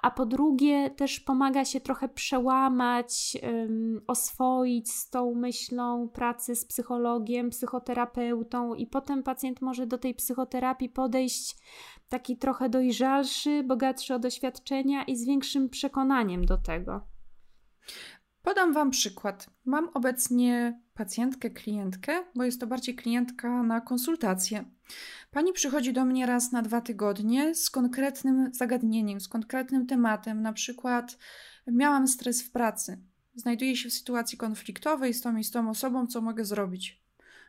a 0.01 0.11
po 0.11 0.25
drugie 0.25 0.89
też 0.89 1.19
pomaga 1.19 1.65
się 1.65 1.81
trochę 1.81 2.09
przełamać, 2.09 3.37
um, 3.43 4.01
oswoić 4.07 4.91
z 4.91 5.09
tą 5.09 5.35
myślą 5.35 6.09
pracy 6.09 6.55
z 6.55 6.65
psychologiem, 6.65 7.49
psychoterapeutą, 7.49 8.73
i 8.73 8.87
potem 8.87 9.23
pacjent 9.23 9.61
może 9.61 9.87
do 9.87 9.97
tej 9.97 10.15
psychoterapii 10.15 10.89
podejść 10.89 11.57
taki 12.09 12.37
trochę 12.37 12.69
dojrzalszy, 12.69 13.63
bogatszy 13.63 14.15
o 14.15 14.19
doświadczenia 14.19 15.03
i 15.03 15.15
z 15.15 15.25
większym 15.25 15.69
przekonaniem 15.69 16.45
do 16.45 16.57
tego. 16.57 17.01
Podam 18.41 18.73
Wam 18.73 18.91
przykład. 18.91 19.49
Mam 19.65 19.89
obecnie 19.93 20.81
pacjentkę, 21.01 21.50
klientkę, 21.50 22.24
bo 22.36 22.43
jest 22.43 22.60
to 22.60 22.67
bardziej 22.67 22.96
klientka 22.96 23.63
na 23.63 23.81
konsultację. 23.81 24.65
Pani 25.31 25.53
przychodzi 25.53 25.93
do 25.93 26.05
mnie 26.05 26.25
raz 26.25 26.51
na 26.51 26.62
dwa 26.62 26.81
tygodnie 26.81 27.55
z 27.55 27.70
konkretnym 27.70 28.53
zagadnieniem, 28.53 29.22
z 29.22 29.27
konkretnym 29.27 29.88
tematem. 29.88 30.41
Na 30.41 30.53
przykład, 30.53 31.17
miałam 31.67 32.08
stres 32.08 32.41
w 32.41 32.51
pracy, 32.51 32.98
znajduję 33.36 33.75
się 33.75 33.89
w 33.89 33.93
sytuacji 33.93 34.38
konfliktowej 34.38 35.13
z 35.13 35.22
tą 35.22 35.38
i 35.38 35.43
z 35.43 35.51
tą 35.51 35.70
osobą, 35.70 36.08
co 36.08 36.22
mogę 36.22 36.46
zrobić? 36.46 37.01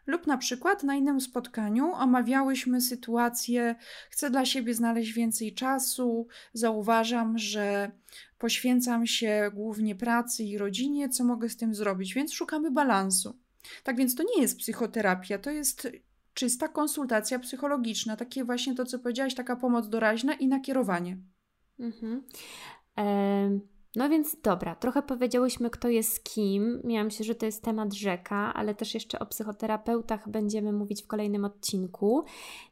Lub 0.07 0.27
na 0.27 0.39
przykład 0.39 0.83
na 0.83 0.95
innym 0.95 1.21
spotkaniu 1.21 1.93
omawiałyśmy 1.93 2.81
sytuację, 2.81 3.75
chcę 4.11 4.31
dla 4.31 4.45
siebie 4.45 4.75
znaleźć 4.75 5.13
więcej 5.13 5.55
czasu, 5.55 6.27
zauważam, 6.53 7.39
że 7.39 7.91
poświęcam 8.39 9.07
się 9.07 9.51
głównie 9.55 9.95
pracy 9.95 10.45
i 10.45 10.59
rodzinie, 10.59 11.09
co 11.09 11.25
mogę 11.25 11.49
z 11.49 11.57
tym 11.57 11.75
zrobić, 11.75 12.15
więc 12.15 12.33
szukamy 12.33 12.71
balansu. 12.71 13.42
Tak 13.85 13.97
więc 13.97 14.14
to 14.14 14.23
nie 14.23 14.42
jest 14.42 14.59
psychoterapia, 14.59 15.38
to 15.38 15.50
jest 15.50 15.88
czysta 16.35 16.69
konsultacja 16.69 17.38
psychologiczna, 17.38 18.16
takie 18.16 18.45
właśnie 18.45 18.75
to, 18.75 18.85
co 18.85 18.99
powiedziałaś, 18.99 19.35
taka 19.35 19.57
pomoc 19.57 19.88
doraźna 19.88 20.35
i 20.35 20.49
nakierowanie. 20.49 21.19
Mhm. 21.78 22.23
no 23.97 24.09
więc 24.09 24.37
dobra, 24.42 24.75
trochę 24.75 25.02
powiedziałyśmy, 25.02 25.71
kto 25.71 25.88
jest 25.88 26.25
kim. 26.25 26.81
Miałam 26.85 27.11
się, 27.11 27.25
że 27.25 27.35
to 27.35 27.47
jest 27.47 27.62
temat 27.62 27.95
rzeka, 27.95 28.54
ale 28.54 28.75
też 28.75 28.95
jeszcze 28.95 29.19
o 29.19 29.26
psychoterapeutach 29.26 30.28
będziemy 30.28 30.73
mówić 30.73 31.02
w 31.02 31.07
kolejnym 31.07 31.45
odcinku. 31.45 32.25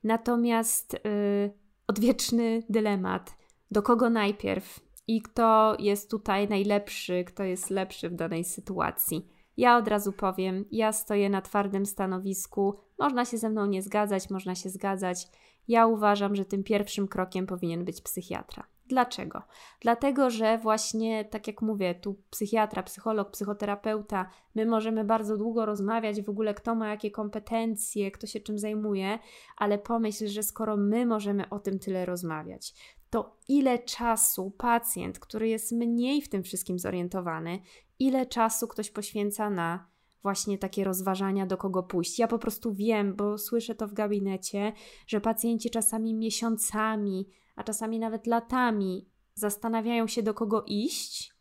Natomiast 0.04 0.92
yy, 0.92 1.52
odwieczny 1.86 2.62
dylemat: 2.68 3.36
do 3.70 3.82
kogo 3.82 4.10
najpierw 4.10 4.80
i 5.06 5.22
kto 5.22 5.76
jest 5.78 6.10
tutaj 6.10 6.48
najlepszy, 6.48 7.24
kto 7.24 7.44
jest 7.44 7.70
lepszy 7.70 8.10
w 8.10 8.14
danej 8.14 8.44
sytuacji. 8.44 9.39
Ja 9.56 9.76
od 9.76 9.88
razu 9.88 10.12
powiem, 10.12 10.64
ja 10.70 10.92
stoję 10.92 11.30
na 11.30 11.42
twardym 11.42 11.86
stanowisku. 11.86 12.76
Można 12.98 13.24
się 13.24 13.38
ze 13.38 13.50
mną 13.50 13.66
nie 13.66 13.82
zgadzać, 13.82 14.30
można 14.30 14.54
się 14.54 14.70
zgadzać. 14.70 15.28
Ja 15.68 15.86
uważam, 15.86 16.36
że 16.36 16.44
tym 16.44 16.64
pierwszym 16.64 17.08
krokiem 17.08 17.46
powinien 17.46 17.84
być 17.84 18.00
psychiatra. 18.00 18.64
Dlaczego? 18.90 19.42
Dlatego, 19.80 20.30
że 20.30 20.58
właśnie, 20.58 21.24
tak 21.24 21.46
jak 21.46 21.62
mówię, 21.62 21.94
tu 21.94 22.16
psychiatra, 22.30 22.82
psycholog, 22.82 23.30
psychoterapeuta, 23.30 24.30
my 24.54 24.66
możemy 24.66 25.04
bardzo 25.04 25.36
długo 25.36 25.66
rozmawiać 25.66 26.22
w 26.22 26.30
ogóle, 26.30 26.54
kto 26.54 26.74
ma 26.74 26.88
jakie 26.88 27.10
kompetencje, 27.10 28.10
kto 28.10 28.26
się 28.26 28.40
czym 28.40 28.58
zajmuje, 28.58 29.18
ale 29.56 29.78
pomyśl, 29.78 30.26
że 30.26 30.42
skoro 30.42 30.76
my 30.76 31.06
możemy 31.06 31.48
o 31.48 31.58
tym 31.58 31.78
tyle 31.78 32.06
rozmawiać, 32.06 32.74
to 33.10 33.36
ile 33.48 33.78
czasu 33.78 34.50
pacjent, 34.50 35.18
który 35.18 35.48
jest 35.48 35.72
mniej 35.72 36.22
w 36.22 36.28
tym 36.28 36.42
wszystkim 36.42 36.78
zorientowany, 36.78 37.60
ile 37.98 38.26
czasu 38.26 38.68
ktoś 38.68 38.90
poświęca 38.90 39.50
na 39.50 39.90
właśnie 40.22 40.58
takie 40.58 40.84
rozważania, 40.84 41.46
do 41.46 41.56
kogo 41.56 41.82
pójść. 41.82 42.18
Ja 42.18 42.28
po 42.28 42.38
prostu 42.38 42.74
wiem, 42.74 43.16
bo 43.16 43.38
słyszę 43.38 43.74
to 43.74 43.88
w 43.88 43.92
gabinecie, 43.92 44.72
że 45.06 45.20
pacjenci 45.20 45.70
czasami 45.70 46.14
miesiącami, 46.14 47.28
a 47.56 47.64
czasami 47.64 47.98
nawet 47.98 48.26
latami 48.26 49.08
zastanawiają 49.34 50.06
się, 50.06 50.22
do 50.22 50.34
kogo 50.34 50.64
iść 50.66 51.34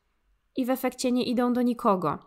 i 0.56 0.66
w 0.66 0.70
efekcie 0.70 1.12
nie 1.12 1.24
idą 1.24 1.54
do 1.54 1.62
nikogo. 1.62 2.18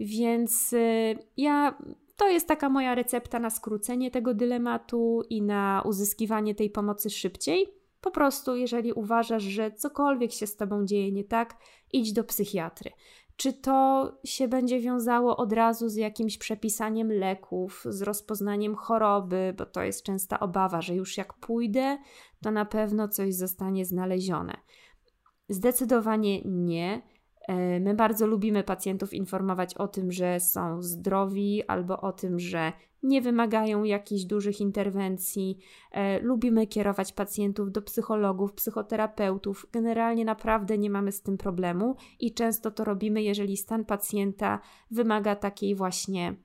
Więc 0.00 0.72
y, 0.72 1.18
ja 1.36 1.78
to 2.16 2.28
jest 2.28 2.48
taka 2.48 2.68
moja 2.68 2.94
recepta 2.94 3.38
na 3.38 3.50
skrócenie 3.50 4.10
tego 4.10 4.34
dylematu 4.34 5.22
i 5.30 5.42
na 5.42 5.82
uzyskiwanie 5.84 6.54
tej 6.54 6.70
pomocy 6.70 7.10
szybciej. 7.10 7.66
Po 8.00 8.10
prostu, 8.10 8.56
jeżeli 8.56 8.92
uważasz, 8.92 9.42
że 9.42 9.72
cokolwiek 9.72 10.32
się 10.32 10.46
z 10.46 10.56
tobą 10.56 10.84
dzieje 10.84 11.12
nie 11.12 11.24
tak, 11.24 11.56
idź 11.92 12.12
do 12.12 12.24
psychiatry. 12.24 12.90
Czy 13.36 13.52
to 13.52 14.12
się 14.24 14.48
będzie 14.48 14.80
wiązało 14.80 15.36
od 15.36 15.52
razu 15.52 15.88
z 15.88 15.96
jakimś 15.96 16.38
przepisaniem 16.38 17.12
leków, 17.12 17.84
z 17.88 18.02
rozpoznaniem 18.02 18.74
choroby, 18.74 19.54
bo 19.58 19.66
to 19.66 19.82
jest 19.82 20.02
częsta 20.02 20.40
obawa, 20.40 20.82
że 20.82 20.94
już 20.94 21.16
jak 21.16 21.34
pójdę, 21.34 21.98
to 22.42 22.50
na 22.50 22.64
pewno 22.64 23.08
coś 23.08 23.34
zostanie 23.34 23.84
znalezione. 23.84 24.56
Zdecydowanie 25.48 26.42
nie. 26.44 27.02
E, 27.48 27.80
my 27.80 27.94
bardzo 27.94 28.26
lubimy 28.26 28.64
pacjentów 28.64 29.14
informować 29.14 29.74
o 29.74 29.88
tym, 29.88 30.12
że 30.12 30.40
są 30.40 30.82
zdrowi 30.82 31.62
albo 31.66 32.00
o 32.00 32.12
tym, 32.12 32.38
że 32.38 32.72
nie 33.02 33.22
wymagają 33.22 33.84
jakichś 33.84 34.24
dużych 34.24 34.60
interwencji. 34.60 35.58
E, 35.92 36.20
lubimy 36.20 36.66
kierować 36.66 37.12
pacjentów 37.12 37.72
do 37.72 37.82
psychologów, 37.82 38.52
psychoterapeutów. 38.52 39.66
Generalnie 39.72 40.24
naprawdę 40.24 40.78
nie 40.78 40.90
mamy 40.90 41.12
z 41.12 41.22
tym 41.22 41.38
problemu 41.38 41.96
i 42.20 42.34
często 42.34 42.70
to 42.70 42.84
robimy, 42.84 43.22
jeżeli 43.22 43.56
stan 43.56 43.84
pacjenta 43.84 44.60
wymaga 44.90 45.36
takiej 45.36 45.74
właśnie 45.74 46.36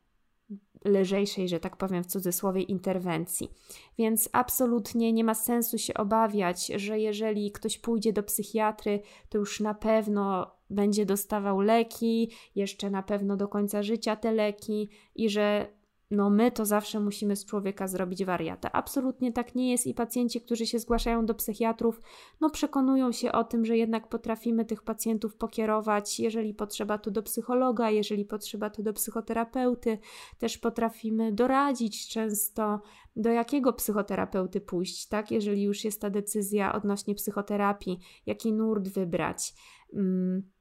lżejszej, 0.85 1.49
że 1.49 1.59
tak 1.59 1.77
powiem 1.77 2.03
w 2.03 2.07
cudzysłowie, 2.07 2.61
interwencji. 2.61 3.51
Więc 3.97 4.29
absolutnie 4.31 5.13
nie 5.13 5.23
ma 5.23 5.35
sensu 5.35 5.77
się 5.77 5.93
obawiać, 5.93 6.67
że 6.67 6.99
jeżeli 6.99 7.51
ktoś 7.51 7.77
pójdzie 7.77 8.13
do 8.13 8.23
psychiatry, 8.23 9.01
to 9.29 9.37
już 9.37 9.59
na 9.59 9.73
pewno 9.73 10.51
będzie 10.69 11.05
dostawał 11.05 11.61
leki, 11.61 12.31
jeszcze 12.55 12.89
na 12.89 13.03
pewno 13.03 13.37
do 13.37 13.47
końca 13.47 13.83
życia 13.83 14.15
te 14.15 14.31
leki 14.31 14.89
i 15.15 15.29
że 15.29 15.67
no 16.11 16.29
my 16.29 16.51
to 16.51 16.65
zawsze 16.65 16.99
musimy 16.99 17.35
z 17.35 17.45
człowieka 17.45 17.87
zrobić 17.87 18.25
wariata. 18.25 18.71
Absolutnie 18.71 19.31
tak 19.31 19.55
nie 19.55 19.71
jest 19.71 19.87
i 19.87 19.93
pacjenci, 19.93 20.41
którzy 20.41 20.65
się 20.65 20.79
zgłaszają 20.79 21.25
do 21.25 21.35
psychiatrów, 21.35 22.01
no 22.41 22.49
przekonują 22.49 23.11
się 23.11 23.31
o 23.31 23.43
tym, 23.43 23.65
że 23.65 23.77
jednak 23.77 24.07
potrafimy 24.07 24.65
tych 24.65 24.83
pacjentów 24.83 25.35
pokierować, 25.35 26.19
jeżeli 26.19 26.53
potrzeba 26.53 26.97
to 26.97 27.11
do 27.11 27.23
psychologa, 27.23 27.89
jeżeli 27.89 28.25
potrzeba 28.25 28.69
to 28.69 28.83
do 28.83 28.93
psychoterapeuty, 28.93 29.97
też 30.37 30.57
potrafimy 30.57 31.31
doradzić 31.31 32.07
często 32.07 32.81
do 33.15 33.29
jakiego 33.29 33.73
psychoterapeuty 33.73 34.61
pójść, 34.61 35.07
tak? 35.07 35.31
Jeżeli 35.31 35.63
już 35.63 35.83
jest 35.83 36.01
ta 36.01 36.09
decyzja 36.09 36.73
odnośnie 36.73 37.15
psychoterapii, 37.15 37.99
jaki 38.25 38.53
nurt 38.53 38.87
wybrać. 38.87 39.53
Mm, 39.93 40.51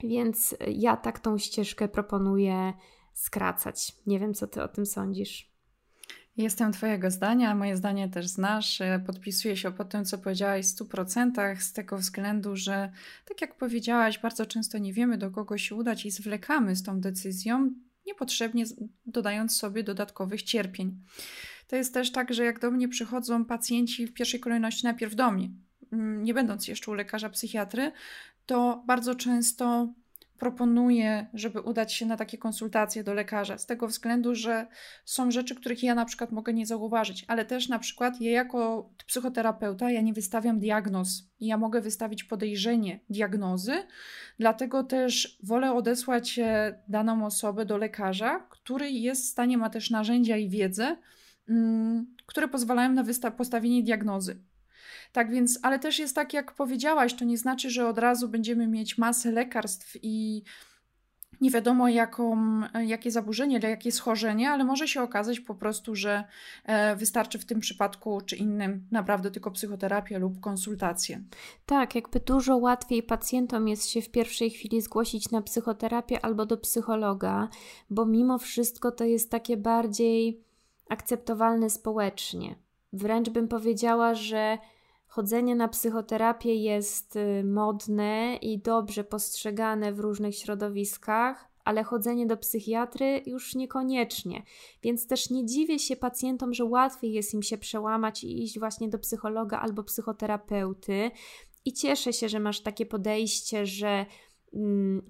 więc 0.00 0.56
ja 0.68 0.96
tak 0.96 1.20
tą 1.20 1.38
ścieżkę 1.38 1.88
proponuję 1.88 2.72
skracać. 3.16 3.92
Nie 4.06 4.20
wiem, 4.20 4.34
co 4.34 4.46
ty 4.46 4.62
o 4.62 4.68
tym 4.68 4.86
sądzisz. 4.86 5.50
Jestem 6.36 6.72
Twojego 6.72 7.10
zdania, 7.10 7.54
moje 7.54 7.76
zdanie 7.76 8.08
też 8.08 8.26
znasz. 8.26 8.82
Podpisuję 9.06 9.56
się 9.56 9.72
po 9.72 9.84
tym, 9.84 10.04
co 10.04 10.18
powiedziałaś 10.18 10.66
w 10.66 10.76
100%, 10.76 11.60
z 11.60 11.72
tego 11.72 11.98
względu, 11.98 12.56
że 12.56 12.92
tak 13.24 13.40
jak 13.40 13.56
powiedziałaś, 13.56 14.18
bardzo 14.18 14.46
często 14.46 14.78
nie 14.78 14.92
wiemy, 14.92 15.18
do 15.18 15.30
kogo 15.30 15.58
się 15.58 15.74
udać 15.74 16.06
i 16.06 16.10
zwlekamy 16.10 16.76
z 16.76 16.82
tą 16.82 17.00
decyzją, 17.00 17.70
niepotrzebnie 18.06 18.64
dodając 19.06 19.56
sobie 19.56 19.82
dodatkowych 19.82 20.42
cierpień. 20.42 21.02
To 21.68 21.76
jest 21.76 21.94
też 21.94 22.12
tak, 22.12 22.34
że 22.34 22.44
jak 22.44 22.60
do 22.60 22.70
mnie 22.70 22.88
przychodzą 22.88 23.44
pacjenci 23.44 24.06
w 24.06 24.12
pierwszej 24.12 24.40
kolejności 24.40 24.84
najpierw 24.84 25.14
do 25.14 25.30
mnie, 25.30 25.50
mm, 25.92 26.24
nie 26.24 26.34
będąc 26.34 26.68
jeszcze 26.68 26.90
u 26.90 26.94
lekarza 26.94 27.30
psychiatry, 27.30 27.92
to 28.46 28.84
bardzo 28.86 29.14
często 29.14 29.92
proponuję, 30.38 31.26
żeby 31.34 31.60
udać 31.60 31.92
się 31.92 32.06
na 32.06 32.16
takie 32.16 32.38
konsultacje 32.38 33.04
do 33.04 33.14
lekarza, 33.14 33.58
z 33.58 33.66
tego 33.66 33.88
względu, 33.88 34.34
że 34.34 34.66
są 35.04 35.30
rzeczy, 35.30 35.54
których 35.54 35.82
ja 35.82 35.94
na 35.94 36.04
przykład 36.04 36.32
mogę 36.32 36.52
nie 36.52 36.66
zauważyć, 36.66 37.24
ale 37.28 37.44
też 37.44 37.68
na 37.68 37.78
przykład 37.78 38.20
ja 38.20 38.30
jako 38.30 38.90
psychoterapeuta, 39.06 39.90
ja 39.90 40.00
nie 40.00 40.12
wystawiam 40.12 40.58
diagnoz, 40.58 41.28
ja 41.40 41.56
mogę 41.56 41.80
wystawić 41.80 42.24
podejrzenie 42.24 43.00
diagnozy, 43.10 43.74
dlatego 44.38 44.84
też 44.84 45.38
wolę 45.42 45.72
odesłać 45.72 46.38
e, 46.38 46.78
daną 46.88 47.26
osobę 47.26 47.66
do 47.66 47.78
lekarza, 47.78 48.46
który 48.50 48.90
jest 48.90 49.22
w 49.22 49.28
stanie, 49.28 49.58
ma 49.58 49.70
też 49.70 49.90
narzędzia 49.90 50.36
i 50.36 50.48
wiedzę, 50.48 50.96
mm, 51.48 52.06
które 52.26 52.48
pozwalają 52.48 52.92
na 52.92 53.04
postawienie 53.36 53.82
diagnozy. 53.82 54.38
Tak 55.12 55.30
więc, 55.30 55.58
ale 55.62 55.78
też 55.78 55.98
jest 55.98 56.14
tak, 56.14 56.32
jak 56.32 56.52
powiedziałaś, 56.52 57.14
to 57.14 57.24
nie 57.24 57.38
znaczy, 57.38 57.70
że 57.70 57.88
od 57.88 57.98
razu 57.98 58.28
będziemy 58.28 58.66
mieć 58.66 58.98
masę 58.98 59.32
lekarstw 59.32 59.96
i 60.02 60.42
nie 61.40 61.50
wiadomo 61.50 61.88
jaką, 61.88 62.60
jakie 62.86 63.10
zaburzenie, 63.10 63.58
jakie 63.62 63.92
schorzenie, 63.92 64.50
ale 64.50 64.64
może 64.64 64.88
się 64.88 65.02
okazać 65.02 65.40
po 65.40 65.54
prostu, 65.54 65.94
że 65.94 66.24
e, 66.64 66.96
wystarczy 66.96 67.38
w 67.38 67.44
tym 67.44 67.60
przypadku 67.60 68.20
czy 68.20 68.36
innym 68.36 68.86
naprawdę 68.90 69.30
tylko 69.30 69.50
psychoterapia 69.50 70.18
lub 70.18 70.40
konsultacje. 70.40 71.22
Tak, 71.66 71.94
jakby 71.94 72.20
dużo 72.20 72.56
łatwiej 72.56 73.02
pacjentom 73.02 73.68
jest 73.68 73.90
się 73.90 74.02
w 74.02 74.10
pierwszej 74.10 74.50
chwili 74.50 74.80
zgłosić 74.80 75.30
na 75.30 75.42
psychoterapię 75.42 76.24
albo 76.24 76.46
do 76.46 76.56
psychologa, 76.56 77.48
bo 77.90 78.06
mimo 78.06 78.38
wszystko 78.38 78.92
to 78.92 79.04
jest 79.04 79.30
takie 79.30 79.56
bardziej 79.56 80.40
akceptowalne 80.88 81.70
społecznie. 81.70 82.54
Wręcz 82.92 83.30
bym 83.30 83.48
powiedziała, 83.48 84.14
że 84.14 84.58
chodzenie 85.16 85.54
na 85.54 85.68
psychoterapię 85.68 86.54
jest 86.54 87.16
y, 87.16 87.44
modne 87.44 88.36
i 88.42 88.58
dobrze 88.58 89.04
postrzegane 89.04 89.92
w 89.92 90.00
różnych 90.00 90.36
środowiskach, 90.36 91.48
ale 91.64 91.84
chodzenie 91.84 92.26
do 92.26 92.36
psychiatry 92.36 93.22
już 93.26 93.54
niekoniecznie. 93.54 94.42
Więc 94.82 95.06
też 95.06 95.30
nie 95.30 95.46
dziwię 95.46 95.78
się 95.78 95.96
pacjentom, 95.96 96.54
że 96.54 96.64
łatwiej 96.64 97.12
jest 97.12 97.34
im 97.34 97.42
się 97.42 97.58
przełamać 97.58 98.24
i 98.24 98.42
iść 98.42 98.58
właśnie 98.58 98.88
do 98.88 98.98
psychologa 98.98 99.60
albo 99.60 99.82
psychoterapeuty. 99.82 101.10
I 101.64 101.72
cieszę 101.72 102.12
się, 102.12 102.28
że 102.28 102.40
masz 102.40 102.60
takie 102.60 102.86
podejście, 102.86 103.66
że 103.66 104.06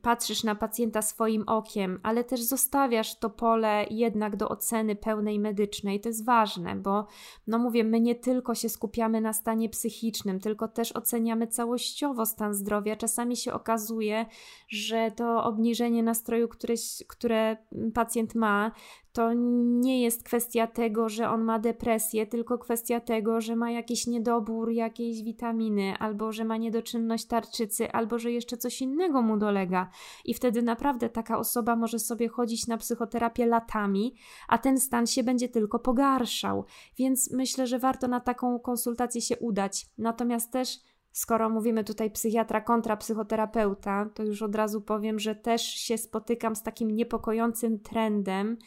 patrzysz 0.02 0.44
na 0.44 0.54
pacjenta 0.54 1.02
swoim 1.02 1.44
okiem, 1.46 2.00
ale 2.02 2.24
też 2.24 2.42
zostawiasz 2.42 3.18
to 3.18 3.30
pole 3.30 3.86
jednak 3.90 4.36
do 4.36 4.48
oceny 4.48 4.96
pełnej 4.96 5.38
medycznej. 5.38 6.00
To 6.00 6.08
jest 6.08 6.24
ważne, 6.24 6.76
bo 6.76 7.06
no 7.46 7.58
mówię, 7.58 7.84
my 7.84 8.00
nie 8.00 8.14
tylko 8.14 8.54
się 8.54 8.68
skupiamy 8.68 9.20
na 9.20 9.32
stanie 9.32 9.68
psychicznym, 9.68 10.40
tylko 10.40 10.68
też 10.68 10.92
oceniamy 10.92 11.46
całościowo 11.46 12.26
stan 12.26 12.54
zdrowia. 12.54 12.96
Czasami 12.96 13.36
się 13.36 13.52
okazuje, 13.52 14.26
że 14.68 15.10
to 15.16 15.44
obniżenie 15.44 16.02
nastroju, 16.02 16.48
które, 16.48 16.74
które 17.08 17.56
pacjent 17.94 18.34
ma, 18.34 18.72
to 19.16 19.32
nie 19.32 20.02
jest 20.02 20.22
kwestia 20.22 20.66
tego, 20.66 21.08
że 21.08 21.30
on 21.30 21.42
ma 21.44 21.58
depresję, 21.58 22.26
tylko 22.26 22.58
kwestia 22.58 23.00
tego, 23.00 23.40
że 23.40 23.56
ma 23.56 23.70
jakiś 23.70 24.06
niedobór 24.06 24.70
jakiejś 24.70 25.22
witaminy, 25.22 25.94
albo 25.98 26.32
że 26.32 26.44
ma 26.44 26.56
niedoczynność 26.56 27.26
tarczycy, 27.26 27.92
albo 27.92 28.18
że 28.18 28.32
jeszcze 28.32 28.56
coś 28.56 28.82
innego 28.82 29.22
mu 29.22 29.36
dolega. 29.36 29.90
I 30.24 30.34
wtedy 30.34 30.62
naprawdę 30.62 31.08
taka 31.08 31.38
osoba 31.38 31.76
może 31.76 31.98
sobie 31.98 32.28
chodzić 32.28 32.66
na 32.66 32.76
psychoterapię 32.78 33.46
latami, 33.46 34.14
a 34.48 34.58
ten 34.58 34.80
stan 34.80 35.06
się 35.06 35.22
będzie 35.22 35.48
tylko 35.48 35.78
pogarszał. 35.78 36.64
Więc 36.98 37.32
myślę, 37.32 37.66
że 37.66 37.78
warto 37.78 38.08
na 38.08 38.20
taką 38.20 38.58
konsultację 38.58 39.20
się 39.20 39.38
udać. 39.38 39.86
Natomiast 39.98 40.52
też 40.52 40.78
skoro 41.16 41.50
mówimy 41.50 41.84
tutaj 41.84 42.10
psychiatra 42.10 42.60
kontra 42.60 42.96
psychoterapeuta, 42.96 44.10
to 44.14 44.22
już 44.22 44.42
od 44.42 44.54
razu 44.54 44.80
powiem, 44.80 45.18
że 45.18 45.34
też 45.34 45.62
się 45.62 45.98
spotykam 45.98 46.56
z 46.56 46.62
takim 46.62 46.90
niepokojącym 46.90 47.80
trendem, 47.80 48.58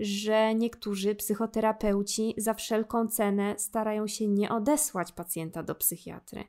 że 0.00 0.54
niektórzy 0.54 1.14
psychoterapeuci 1.14 2.34
za 2.36 2.54
wszelką 2.54 3.08
cenę 3.08 3.54
starają 3.58 4.06
się 4.06 4.28
nie 4.28 4.50
odesłać 4.50 5.12
pacjenta 5.12 5.62
do 5.62 5.74
psychiatry. 5.74 6.44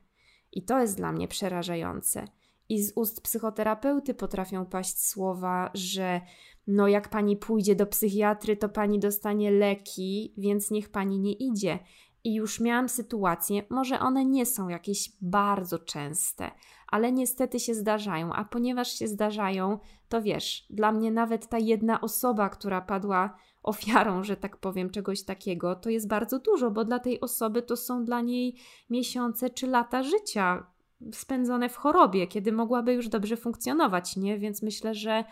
I 0.52 0.64
to 0.64 0.80
jest 0.80 0.96
dla 0.96 1.12
mnie 1.12 1.28
przerażające. 1.28 2.24
I 2.68 2.82
z 2.82 2.92
ust 2.96 3.20
psychoterapeuty 3.20 4.14
potrafią 4.14 4.66
paść 4.66 4.98
słowa, 4.98 5.70
że 5.74 6.20
no 6.66 6.88
jak 6.88 7.08
pani 7.08 7.36
pójdzie 7.36 7.76
do 7.76 7.86
psychiatry, 7.86 8.56
to 8.56 8.68
pani 8.68 8.98
dostanie 8.98 9.50
leki, 9.50 10.34
więc 10.36 10.70
niech 10.70 10.88
pani 10.88 11.18
nie 11.18 11.32
idzie. 11.32 11.78
I 12.26 12.34
już 12.34 12.60
miałam 12.60 12.88
sytuacje, 12.88 13.62
może 13.70 14.00
one 14.00 14.24
nie 14.24 14.46
są 14.46 14.68
jakieś 14.68 15.12
bardzo 15.20 15.78
częste, 15.78 16.50
ale 16.88 17.12
niestety 17.12 17.60
się 17.60 17.74
zdarzają, 17.74 18.32
a 18.32 18.44
ponieważ 18.44 18.92
się 18.92 19.08
zdarzają, 19.08 19.78
to 20.08 20.22
wiesz, 20.22 20.66
dla 20.70 20.92
mnie 20.92 21.10
nawet 21.10 21.48
ta 21.48 21.58
jedna 21.58 22.00
osoba, 22.00 22.48
która 22.48 22.80
padła 22.80 23.36
ofiarą, 23.62 24.24
że 24.24 24.36
tak 24.36 24.56
powiem, 24.56 24.90
czegoś 24.90 25.24
takiego, 25.24 25.76
to 25.76 25.90
jest 25.90 26.08
bardzo 26.08 26.38
dużo, 26.38 26.70
bo 26.70 26.84
dla 26.84 26.98
tej 26.98 27.20
osoby 27.20 27.62
to 27.62 27.76
są 27.76 28.04
dla 28.04 28.20
niej 28.20 28.56
miesiące 28.90 29.50
czy 29.50 29.66
lata 29.66 30.02
życia 30.02 30.66
spędzone 31.12 31.68
w 31.68 31.76
chorobie, 31.76 32.26
kiedy 32.26 32.52
mogłaby 32.52 32.92
już 32.92 33.08
dobrze 33.08 33.36
funkcjonować, 33.36 34.16
nie? 34.16 34.38
Więc 34.38 34.62
myślę, 34.62 34.94
że 34.94 35.24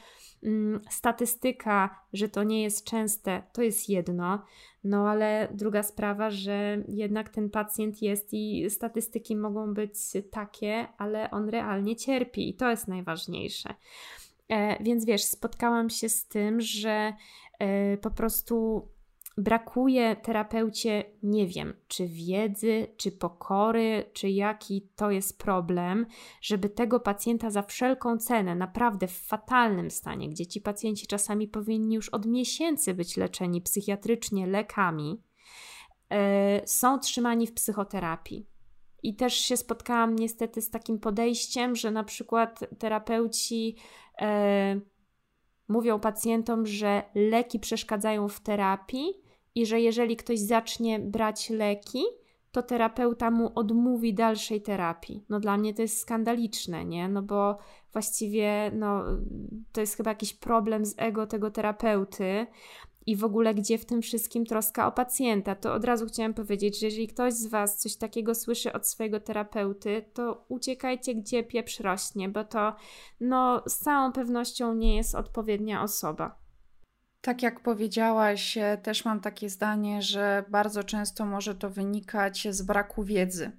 mm, 0.42 0.80
statystyka, 0.90 2.00
że 2.12 2.28
to 2.28 2.42
nie 2.42 2.62
jest 2.62 2.84
częste, 2.84 3.42
to 3.52 3.62
jest 3.62 3.88
jedno, 3.88 4.42
no 4.84 5.08
ale 5.08 5.48
druga 5.52 5.82
sprawa, 5.82 6.30
że 6.30 6.84
jednak 6.88 7.28
ten 7.28 7.50
pacjent 7.50 8.02
jest 8.02 8.28
i 8.32 8.70
statystyki 8.70 9.36
mogą 9.36 9.74
być 9.74 9.94
takie, 10.30 10.88
ale 10.98 11.30
on 11.30 11.48
realnie 11.48 11.96
cierpi 11.96 12.48
i 12.48 12.54
to 12.54 12.70
jest 12.70 12.88
najważniejsze. 12.88 13.74
E, 14.48 14.82
więc 14.82 15.04
wiesz, 15.04 15.24
spotkałam 15.24 15.90
się 15.90 16.08
z 16.08 16.26
tym, 16.26 16.60
że 16.60 17.12
e, 17.58 17.96
po 17.96 18.10
prostu 18.10 18.88
brakuje 19.38 20.16
terapeucie, 20.16 21.04
nie 21.22 21.46
wiem, 21.46 21.74
czy 21.88 22.08
wiedzy, 22.08 22.86
czy 22.96 23.12
pokory, 23.12 24.10
czy 24.12 24.30
jaki 24.30 24.88
to 24.96 25.10
jest 25.10 25.38
problem, 25.38 26.06
żeby 26.40 26.68
tego 26.68 27.00
pacjenta 27.00 27.50
za 27.50 27.62
wszelką 27.62 28.18
cenę, 28.18 28.54
naprawdę 28.54 29.06
w 29.06 29.18
fatalnym 29.18 29.90
stanie, 29.90 30.28
gdzie 30.28 30.46
ci 30.46 30.60
pacjenci 30.60 31.06
czasami 31.06 31.48
powinni 31.48 31.94
już 31.94 32.08
od 32.08 32.26
miesięcy 32.26 32.94
być 32.94 33.16
leczeni 33.16 33.60
psychiatrycznie 33.60 34.46
lekami, 34.46 35.22
e, 36.10 36.66
są 36.66 36.98
trzymani 36.98 37.46
w 37.46 37.54
psychoterapii. 37.54 38.46
I 39.02 39.16
też 39.16 39.34
się 39.34 39.56
spotkałam 39.56 40.16
niestety 40.16 40.62
z 40.62 40.70
takim 40.70 40.98
podejściem, 40.98 41.76
że 41.76 41.90
na 41.90 42.04
przykład 42.04 42.60
terapeuci 42.78 43.76
e, 44.20 44.80
mówią 45.68 46.00
pacjentom, 46.00 46.66
że 46.66 47.02
leki 47.14 47.60
przeszkadzają 47.60 48.28
w 48.28 48.40
terapii, 48.40 49.23
i 49.54 49.66
że 49.66 49.80
jeżeli 49.80 50.16
ktoś 50.16 50.38
zacznie 50.40 50.98
brać 50.98 51.50
leki, 51.50 52.04
to 52.52 52.62
terapeuta 52.62 53.30
mu 53.30 53.52
odmówi 53.54 54.14
dalszej 54.14 54.62
terapii. 54.62 55.24
No 55.28 55.40
dla 55.40 55.56
mnie 55.56 55.74
to 55.74 55.82
jest 55.82 56.00
skandaliczne, 56.00 56.84
nie? 56.84 57.08
No 57.08 57.22
bo 57.22 57.58
właściwie 57.92 58.70
no, 58.74 59.04
to 59.72 59.80
jest 59.80 59.96
chyba 59.96 60.10
jakiś 60.10 60.34
problem 60.34 60.86
z 60.86 60.94
ego 60.96 61.26
tego 61.26 61.50
terapeuty 61.50 62.46
i 63.06 63.16
w 63.16 63.24
ogóle 63.24 63.54
gdzie 63.54 63.78
w 63.78 63.84
tym 63.84 64.02
wszystkim 64.02 64.46
troska 64.46 64.86
o 64.86 64.92
pacjenta. 64.92 65.54
To 65.54 65.74
od 65.74 65.84
razu 65.84 66.06
chciałam 66.06 66.34
powiedzieć, 66.34 66.80
że 66.80 66.86
jeżeli 66.86 67.08
ktoś 67.08 67.34
z 67.34 67.46
Was 67.46 67.76
coś 67.78 67.96
takiego 67.96 68.34
słyszy 68.34 68.72
od 68.72 68.88
swojego 68.88 69.20
terapeuty, 69.20 70.04
to 70.14 70.44
uciekajcie 70.48 71.14
gdzie 71.14 71.44
pieprz 71.44 71.80
rośnie, 71.80 72.28
bo 72.28 72.44
to 72.44 72.74
no, 73.20 73.62
z 73.66 73.78
całą 73.78 74.12
pewnością 74.12 74.74
nie 74.74 74.96
jest 74.96 75.14
odpowiednia 75.14 75.82
osoba. 75.82 76.43
Tak 77.24 77.42
jak 77.42 77.60
powiedziałaś, 77.60 78.58
e, 78.58 78.78
też 78.82 79.04
mam 79.04 79.20
takie 79.20 79.50
zdanie, 79.50 80.02
że 80.02 80.44
bardzo 80.48 80.84
często 80.84 81.26
może 81.26 81.54
to 81.54 81.70
wynikać 81.70 82.48
z 82.50 82.62
braku 82.62 83.04
wiedzy. 83.04 83.52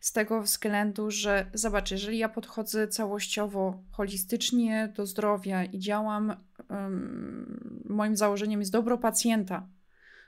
Z 0.00 0.12
tego 0.12 0.42
względu, 0.42 1.10
że 1.10 1.46
zobacz, 1.54 1.90
jeżeli 1.90 2.18
ja 2.18 2.28
podchodzę 2.28 2.88
całościowo, 2.88 3.82
holistycznie 3.92 4.92
do 4.96 5.06
zdrowia 5.06 5.64
i 5.64 5.78
działam, 5.78 6.36
um, 6.70 7.82
moim 7.84 8.16
założeniem 8.16 8.60
jest 8.60 8.72
dobro 8.72 8.98
pacjenta, 8.98 9.68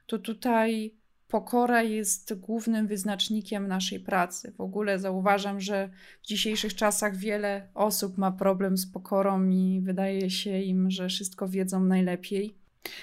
to 0.07 0.19
tutaj 0.19 0.95
pokora 1.29 1.83
jest 1.83 2.35
głównym 2.35 2.87
wyznacznikiem 2.87 3.69
naszej 3.69 4.01
pracy. 4.01 4.53
W 4.57 4.61
ogóle 4.61 4.99
zauważam, 4.99 5.61
że 5.61 5.91
w 6.23 6.27
dzisiejszych 6.27 6.75
czasach 6.75 7.17
wiele 7.17 7.69
osób 7.75 8.19
ma 8.19 8.33
problem 8.33 8.77
z 8.77 8.87
pokorą 8.87 9.49
i 9.49 9.81
wydaje 9.83 10.31
się 10.31 10.59
im, 10.59 10.91
że 10.91 11.09
wszystko 11.09 11.49
wiedzą 11.49 11.85
najlepiej. 11.85 12.62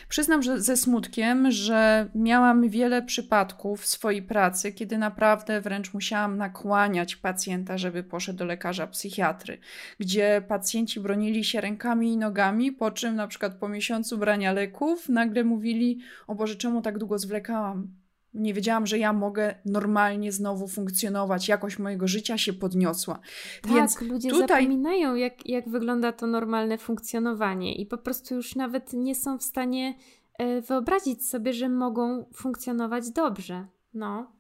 Przyznam, 0.10 0.44
że 0.44 0.62
ze 0.62 0.78
smutkiem, 0.78 1.52
że 1.52 2.10
miałam 2.16 2.70
wiele 2.70 3.02
przypadków 3.02 3.82
w 3.82 3.88
swojej 3.88 4.22
pracy, 4.22 4.72
kiedy 4.72 4.98
naprawdę 4.98 5.62
wręcz 5.62 5.94
musiałam 5.94 6.38
nakłaniać 6.38 7.16
pacjenta, 7.16 7.78
żeby 7.78 8.04
poszedł 8.04 8.40
do 8.40 8.46
lekarza 8.46 8.88
psychiatry, 8.88 9.58
gdzie 10.00 10.42
pacjenci 10.48 11.00
bronili 11.00 11.44
się 11.44 11.62
rękami 11.62 12.14
i 12.14 12.18
nogami, 12.18 12.72
po 12.72 12.92
czym 12.92 13.16
na 13.16 13.28
przykład 13.28 13.56
po 13.56 13.70
miesiącu 13.70 14.18
brania 14.18 14.54
leków 14.54 15.10
nagle 15.10 15.44
mówili: 15.44 16.00
O 16.28 16.36
Boże, 16.36 16.56
czemu 16.56 16.82
tak 16.82 16.98
długo 16.98 17.20
zwlekałam? 17.20 18.00
Nie 18.34 18.54
wiedziałam, 18.54 18.88
że 18.88 18.98
ja 18.98 19.14
mogę 19.14 19.56
normalnie 19.66 20.32
znowu 20.32 20.68
funkcjonować, 20.68 21.48
jakość 21.48 21.80
mojego 21.80 22.08
życia 22.08 22.38
się 22.38 22.54
podniosła. 22.54 23.20
Tak, 23.62 23.72
Więc 23.72 24.02
ludzie 24.02 24.30
tutaj... 24.30 24.64
zapominają, 24.64 25.16
jak, 25.16 25.50
jak 25.50 25.70
wygląda 25.70 26.12
to 26.12 26.28
normalne 26.28 26.78
funkcjonowanie 26.78 27.76
i 27.76 27.86
po 27.86 27.98
prostu 27.98 28.36
już 28.36 28.56
nawet 28.56 28.94
nie 28.94 29.16
są 29.16 29.38
w 29.38 29.44
stanie 29.44 29.96
e, 30.40 30.62
wyobrazić 30.62 31.28
sobie, 31.28 31.54
że 31.54 31.70
mogą 31.70 32.26
funkcjonować 32.34 33.12
dobrze. 33.12 33.68
No. 33.94 34.32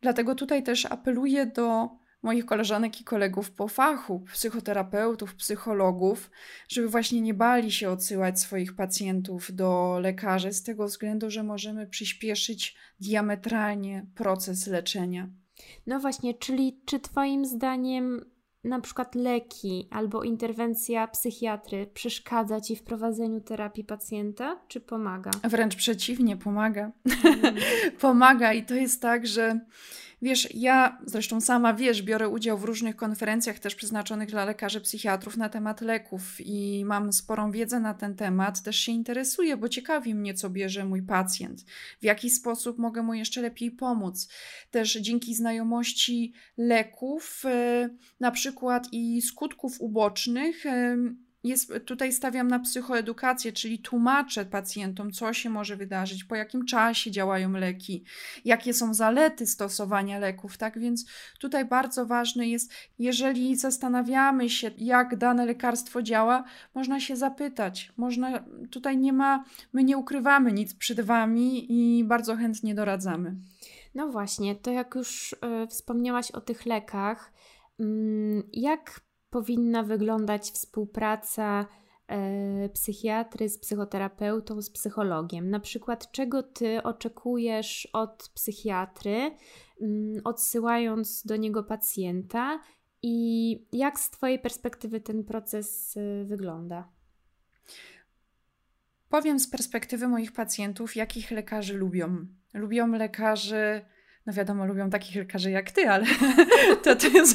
Dlatego 0.00 0.34
tutaj 0.34 0.62
też 0.62 0.86
apeluję 0.86 1.46
do 1.46 1.88
moich 2.26 2.46
koleżanek 2.46 3.00
i 3.00 3.04
kolegów 3.04 3.50
po 3.50 3.68
fachu, 3.68 4.20
psychoterapeutów, 4.20 5.34
psychologów, 5.34 6.30
żeby 6.68 6.88
właśnie 6.88 7.20
nie 7.20 7.34
bali 7.34 7.72
się 7.72 7.90
odsyłać 7.90 8.40
swoich 8.40 8.76
pacjentów 8.76 9.54
do 9.54 9.98
lekarzy, 10.00 10.52
z 10.52 10.62
tego 10.62 10.86
względu, 10.86 11.30
że 11.30 11.42
możemy 11.42 11.86
przyspieszyć 11.86 12.76
diametralnie 13.00 14.06
proces 14.14 14.66
leczenia. 14.66 15.28
No 15.86 16.00
właśnie, 16.00 16.34
czyli 16.34 16.80
czy 16.84 17.00
Twoim 17.00 17.44
zdaniem 17.44 18.30
na 18.64 18.80
przykład 18.80 19.14
leki 19.14 19.88
albo 19.90 20.22
interwencja 20.22 21.08
psychiatry 21.08 21.86
przeszkadza 21.94 22.60
ci 22.60 22.76
w 22.76 22.82
prowadzeniu 22.82 23.40
terapii 23.40 23.84
pacjenta, 23.84 24.60
czy 24.68 24.80
pomaga? 24.80 25.30
Wręcz 25.44 25.76
przeciwnie, 25.76 26.36
pomaga. 26.36 26.92
Mm. 27.24 27.54
pomaga 28.00 28.52
i 28.52 28.64
to 28.64 28.74
jest 28.74 29.02
tak, 29.02 29.26
że 29.26 29.60
Wiesz, 30.26 30.48
ja 30.54 30.98
zresztą 31.06 31.40
sama 31.40 31.74
wiesz, 31.74 32.02
biorę 32.02 32.28
udział 32.28 32.58
w 32.58 32.64
różnych 32.64 32.96
konferencjach 32.96 33.58
też 33.58 33.74
przeznaczonych 33.74 34.28
dla 34.28 34.44
lekarzy 34.44 34.80
psychiatrów 34.80 35.36
na 35.36 35.48
temat 35.48 35.80
leków 35.80 36.22
i 36.40 36.84
mam 36.84 37.12
sporą 37.12 37.50
wiedzę 37.50 37.80
na 37.80 37.94
ten 37.94 38.16
temat. 38.16 38.62
Też 38.62 38.76
się 38.76 38.92
interesuję, 38.92 39.56
bo 39.56 39.68
ciekawi 39.68 40.14
mnie, 40.14 40.34
co 40.34 40.50
bierze 40.50 40.84
mój 40.84 41.02
pacjent, 41.02 41.64
w 42.00 42.04
jaki 42.04 42.30
sposób 42.30 42.78
mogę 42.78 43.02
mu 43.02 43.14
jeszcze 43.14 43.42
lepiej 43.42 43.70
pomóc. 43.70 44.28
Też 44.70 44.92
dzięki 44.92 45.34
znajomości 45.34 46.32
leków, 46.56 47.42
e, 47.44 47.88
na 48.20 48.30
przykład 48.30 48.88
i 48.92 49.22
skutków 49.22 49.80
ubocznych, 49.80 50.64
jest, 51.46 51.72
tutaj 51.84 52.12
stawiam 52.12 52.48
na 52.48 52.58
psychoedukację, 52.58 53.52
czyli 53.52 53.78
tłumaczę 53.78 54.44
pacjentom, 54.44 55.12
co 55.12 55.32
się 55.32 55.50
może 55.50 55.76
wydarzyć, 55.76 56.24
po 56.24 56.34
jakim 56.34 56.66
czasie 56.66 57.10
działają 57.10 57.52
leki, 57.52 58.04
jakie 58.44 58.74
są 58.74 58.94
zalety 58.94 59.46
stosowania 59.46 60.18
leków. 60.18 60.58
Tak 60.58 60.78
więc 60.78 61.06
tutaj 61.38 61.64
bardzo 61.64 62.06
ważne 62.06 62.48
jest, 62.48 62.72
jeżeli 62.98 63.56
zastanawiamy 63.56 64.50
się, 64.50 64.70
jak 64.78 65.16
dane 65.16 65.46
lekarstwo 65.46 66.02
działa, 66.02 66.44
można 66.74 67.00
się 67.00 67.16
zapytać. 67.16 67.92
Można, 67.96 68.44
tutaj 68.70 68.98
nie 68.98 69.12
ma, 69.12 69.44
my 69.72 69.84
nie 69.84 69.98
ukrywamy 69.98 70.52
nic 70.52 70.74
przed 70.74 71.00
Wami 71.00 71.66
i 71.72 72.04
bardzo 72.04 72.36
chętnie 72.36 72.74
doradzamy. 72.74 73.36
No 73.94 74.08
właśnie, 74.08 74.54
to 74.54 74.70
jak 74.70 74.94
już 74.94 75.32
y, 75.32 75.66
wspomniałaś 75.66 76.30
o 76.30 76.40
tych 76.40 76.66
lekach, 76.66 77.32
y, 77.80 77.84
jak 78.52 79.05
powinna 79.30 79.82
wyglądać 79.82 80.50
współpraca 80.50 81.66
e, 82.08 82.68
psychiatry 82.68 83.48
z 83.48 83.58
psychoterapeutą, 83.58 84.62
z 84.62 84.70
psychologiem. 84.70 85.50
Na 85.50 85.60
przykład, 85.60 86.12
czego 86.12 86.42
ty 86.42 86.82
oczekujesz 86.82 87.88
od 87.92 88.30
psychiatry, 88.34 89.30
mm, 89.80 90.20
odsyłając 90.24 91.26
do 91.26 91.36
niego 91.36 91.62
pacjenta, 91.62 92.60
i 93.02 93.66
jak 93.72 94.00
z 94.00 94.10
Twojej 94.10 94.38
perspektywy 94.38 95.00
ten 95.00 95.24
proces 95.24 95.96
e, 95.96 96.24
wygląda? 96.24 96.88
Powiem 99.08 99.40
z 99.40 99.48
perspektywy 99.48 100.08
moich 100.08 100.32
pacjentów, 100.32 100.96
jakich 100.96 101.30
lekarzy 101.30 101.74
lubią. 101.74 102.26
Lubią 102.54 102.88
lekarzy 102.88 103.84
no 104.26 104.32
wiadomo, 104.32 104.66
lubią 104.66 104.90
takich 104.90 105.16
lekarzy 105.16 105.50
jak 105.50 105.70
ty, 105.70 105.90
ale 105.90 106.06
to, 106.84 106.96
to, 106.96 107.08
jest, 107.08 107.34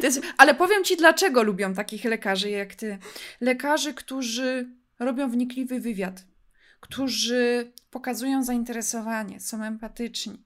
to 0.00 0.06
jest. 0.06 0.22
Ale 0.38 0.54
powiem 0.54 0.84
ci, 0.84 0.96
dlaczego 0.96 1.42
lubią 1.42 1.74
takich 1.74 2.04
lekarzy 2.04 2.50
jak 2.50 2.74
ty. 2.74 2.98
Lekarzy, 3.40 3.94
którzy 3.94 4.68
robią 4.98 5.30
wnikliwy 5.30 5.80
wywiad, 5.80 6.24
którzy 6.80 7.72
pokazują 7.90 8.44
zainteresowanie, 8.44 9.40
są 9.40 9.64
empatyczni, 9.64 10.44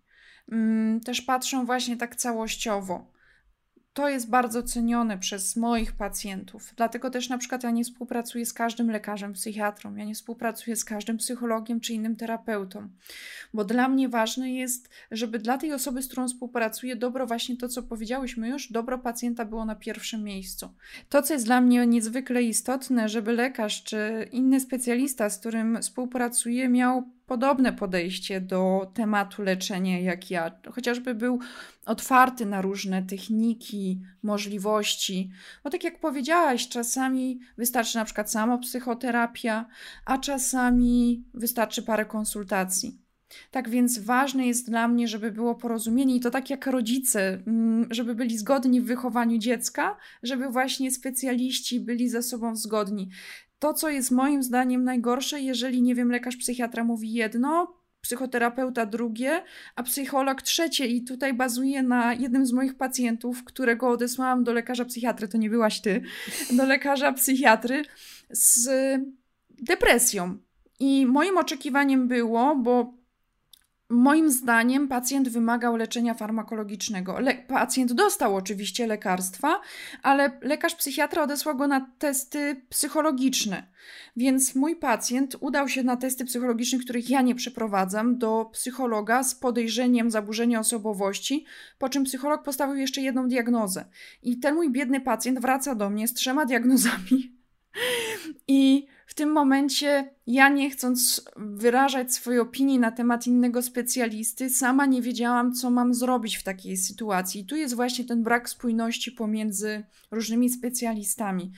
mm, 0.53 1.01
też 1.01 1.23
patrzą 1.23 1.66
właśnie 1.66 1.97
tak 1.97 2.16
całościowo 2.16 3.13
to 3.95 4.09
jest 4.09 4.31
bardzo 4.31 4.63
cenione 4.63 5.19
przez 5.19 5.57
moich 5.57 5.93
pacjentów. 5.93 6.73
Dlatego 6.77 7.11
też 7.11 7.29
na 7.29 7.39
przykład 7.39 7.65
ja 7.65 7.71
nie 7.71 7.85
współpracuję 7.85 8.47
z 8.47 8.53
każdym 8.53 8.91
lekarzem 8.91 9.33
psychiatrą, 9.33 9.95
ja 9.97 10.05
nie 10.05 10.15
współpracuję 10.15 10.77
z 10.77 10.85
każdym 10.85 11.17
psychologiem 11.17 11.81
czy 11.81 11.93
innym 11.93 12.17
terapeutą, 12.17 12.89
bo 13.55 13.65
dla 13.65 13.89
mnie 13.89 14.09
ważne 14.09 14.53
jest, 14.53 14.89
żeby 15.11 15.39
dla 15.39 15.59
tej 15.59 15.73
osoby, 15.73 16.03
z 16.03 16.07
którą 16.07 16.29
współpracuję, 16.29 16.97
dobro 16.97 17.27
właśnie 17.27 17.57
to, 17.57 17.69
co 17.69 17.83
powiedziałyśmy 17.83 18.49
już, 18.49 18.73
dobro 18.73 18.99
pacjenta 18.99 19.45
było 19.45 19.65
na 19.65 19.75
pierwszym 19.75 20.25
miejscu. 20.25 20.69
To, 21.09 21.23
co 21.23 21.35
jest 21.35 21.47
dla 21.47 21.61
mnie 21.61 21.87
niezwykle 21.87 22.43
istotne, 22.43 23.09
żeby 23.09 23.33
lekarz 23.33 23.83
czy 23.83 24.29
inny 24.33 24.61
specjalista, 24.61 25.31
z 25.31 25.39
którym 25.39 25.83
współpracuję, 25.83 26.69
miał 26.69 27.13
podobne 27.27 27.73
podejście 27.73 28.41
do 28.41 28.91
tematu 28.95 29.43
leczenia 29.43 30.01
jak 30.01 30.31
ja, 30.31 30.51
chociażby 30.73 31.15
był 31.15 31.39
otwarty 31.87 32.47
na 32.47 32.63
różne 32.63 33.03
techniki, 33.03 34.01
możliwości. 34.23 35.31
Bo 35.65 35.71
tak 35.71 35.85
jak 35.85 36.01
powiedziałaś, 36.01 36.69
czasami 36.69 37.41
wystarczy 37.59 37.97
na 37.97 38.05
przykład 38.05 38.31
samo 38.31 38.59
psychoterapia, 38.59 39.67
a 40.05 40.19
czasami 40.19 41.25
wystarczy 41.35 41.83
parę 41.83 42.05
konsultacji. 42.05 43.05
Tak 43.51 43.69
więc 43.69 43.99
ważne 43.99 44.47
jest 44.47 44.71
dla 44.71 44.89
mnie, 44.89 45.09
żeby 45.09 45.33
było 45.33 45.55
porozumienie 45.55 46.17
i 46.17 46.21
to 46.21 46.31
tak 46.31 46.51
jak 46.51 46.67
rodzice, 46.67 47.43
mm, 47.47 47.87
żeby 47.91 48.15
byli 48.15 48.39
zgodni 48.39 48.81
w 48.81 48.85
wychowaniu 48.85 49.39
dziecka, 49.39 49.97
żeby 50.23 50.49
właśnie 50.49 50.91
specjaliści 50.91 51.81
byli 51.81 52.09
ze 52.09 52.23
sobą 52.23 52.57
zgodni 52.57 53.11
to, 53.59 53.75
co 53.75 53.88
jest 53.88 54.11
moim 54.11 54.43
zdaniem 54.43 54.85
najgorsze, 54.85 55.40
jeżeli, 55.40 55.83
nie 55.83 55.95
wiem, 55.95 56.11
lekarz 56.11 56.37
psychiatra 56.37 56.85
mówi 56.85 57.12
jedno, 57.12 57.75
psychoterapeuta 58.01 58.87
drugie, 58.87 59.43
a 59.77 59.83
psycholog 59.83 60.43
trzecie. 60.43 60.87
I 60.87 61.05
tutaj 61.05 61.35
bazuję 61.35 61.83
na 61.83 62.14
jednym 62.14 62.47
z 62.47 62.53
moich 62.53 62.77
pacjentów, 62.77 63.45
którego 63.45 63.88
odesłałam 63.88 64.45
do 64.45 64.53
lekarza 64.53 64.85
psychiatry, 64.85 65.29
to 65.29 65.38
nie 65.38 65.51
byłaś 65.51 65.81
ty, 65.81 66.03
do 66.51 66.67
lekarza 66.67 67.12
psychiatry 67.12 67.83
z 68.31 68.69
depresją. 69.51 70.38
I 70.81 71.07
moim 71.07 71.38
oczekiwaniem 71.38 72.09
było, 72.09 72.57
bo 72.57 72.95
Moim 73.88 74.31
zdaniem 74.31 74.88
pacjent 74.88 75.29
wymagał 75.29 75.77
leczenia 75.77 76.14
farmakologicznego. 76.14 77.20
Le 77.20 77.35
pacjent 77.35 77.92
dostał 77.92 78.37
oczywiście 78.37 78.87
lekarstwa, 78.87 79.61
ale 80.03 80.38
lekarz 80.42 80.75
psychiatra 80.75 81.23
odesłał 81.23 81.57
go 81.57 81.66
na 81.66 81.90
testy 81.99 82.62
psychologiczne. 82.68 83.66
Więc 84.16 84.55
mój 84.55 84.77
pacjent 84.77 85.37
udał 85.40 85.68
się 85.68 85.83
na 85.83 85.97
testy 85.97 86.25
psychologiczne, 86.25 86.79
których 86.79 87.11
ja 87.11 87.23
nie 87.23 87.35
przeprowadzam, 87.35 88.18
do 88.18 88.51
psychologa 88.53 89.23
z 89.23 89.35
podejrzeniem 89.35 90.11
zaburzenia 90.11 90.61
osobowości, 90.61 91.44
po 91.79 91.88
czym 91.88 92.05
psycholog 92.05 92.42
postawił 92.42 92.77
jeszcze 92.77 93.01
jedną 93.01 93.29
diagnozę. 93.29 93.85
I 94.23 94.38
ten 94.38 94.55
mój 94.55 94.70
biedny 94.70 95.01
pacjent 95.01 95.40
wraca 95.40 95.75
do 95.75 95.90
mnie 95.90 96.09
z 96.09 96.14
trzema 96.14 96.47
diagnozami. 96.47 97.37
I 98.49 98.87
w 99.07 99.14
tym 99.14 99.33
momencie 99.33 100.14
ja 100.27 100.49
nie 100.49 100.71
chcąc 100.71 101.25
wyrażać 101.37 102.14
swojej 102.14 102.40
opinii 102.40 102.79
na 102.79 102.90
temat 102.90 103.27
innego 103.27 103.62
specjalisty, 103.62 104.51
sama 104.51 104.87
nie 104.87 105.03
wiedziałam, 105.03 105.53
co 105.53 105.71
mam 105.71 105.95
zrobić 105.95 106.37
w 106.37 106.43
takiej 106.43 106.77
sytuacji. 106.77 107.40
I 107.40 107.47
tu 107.47 107.57
jest 107.57 107.75
właśnie 107.75 108.05
ten 108.05 108.23
brak 108.23 108.49
spójności 108.49 109.12
pomiędzy 109.12 109.85
różnymi 110.11 110.51
specjalistami. 110.51 111.53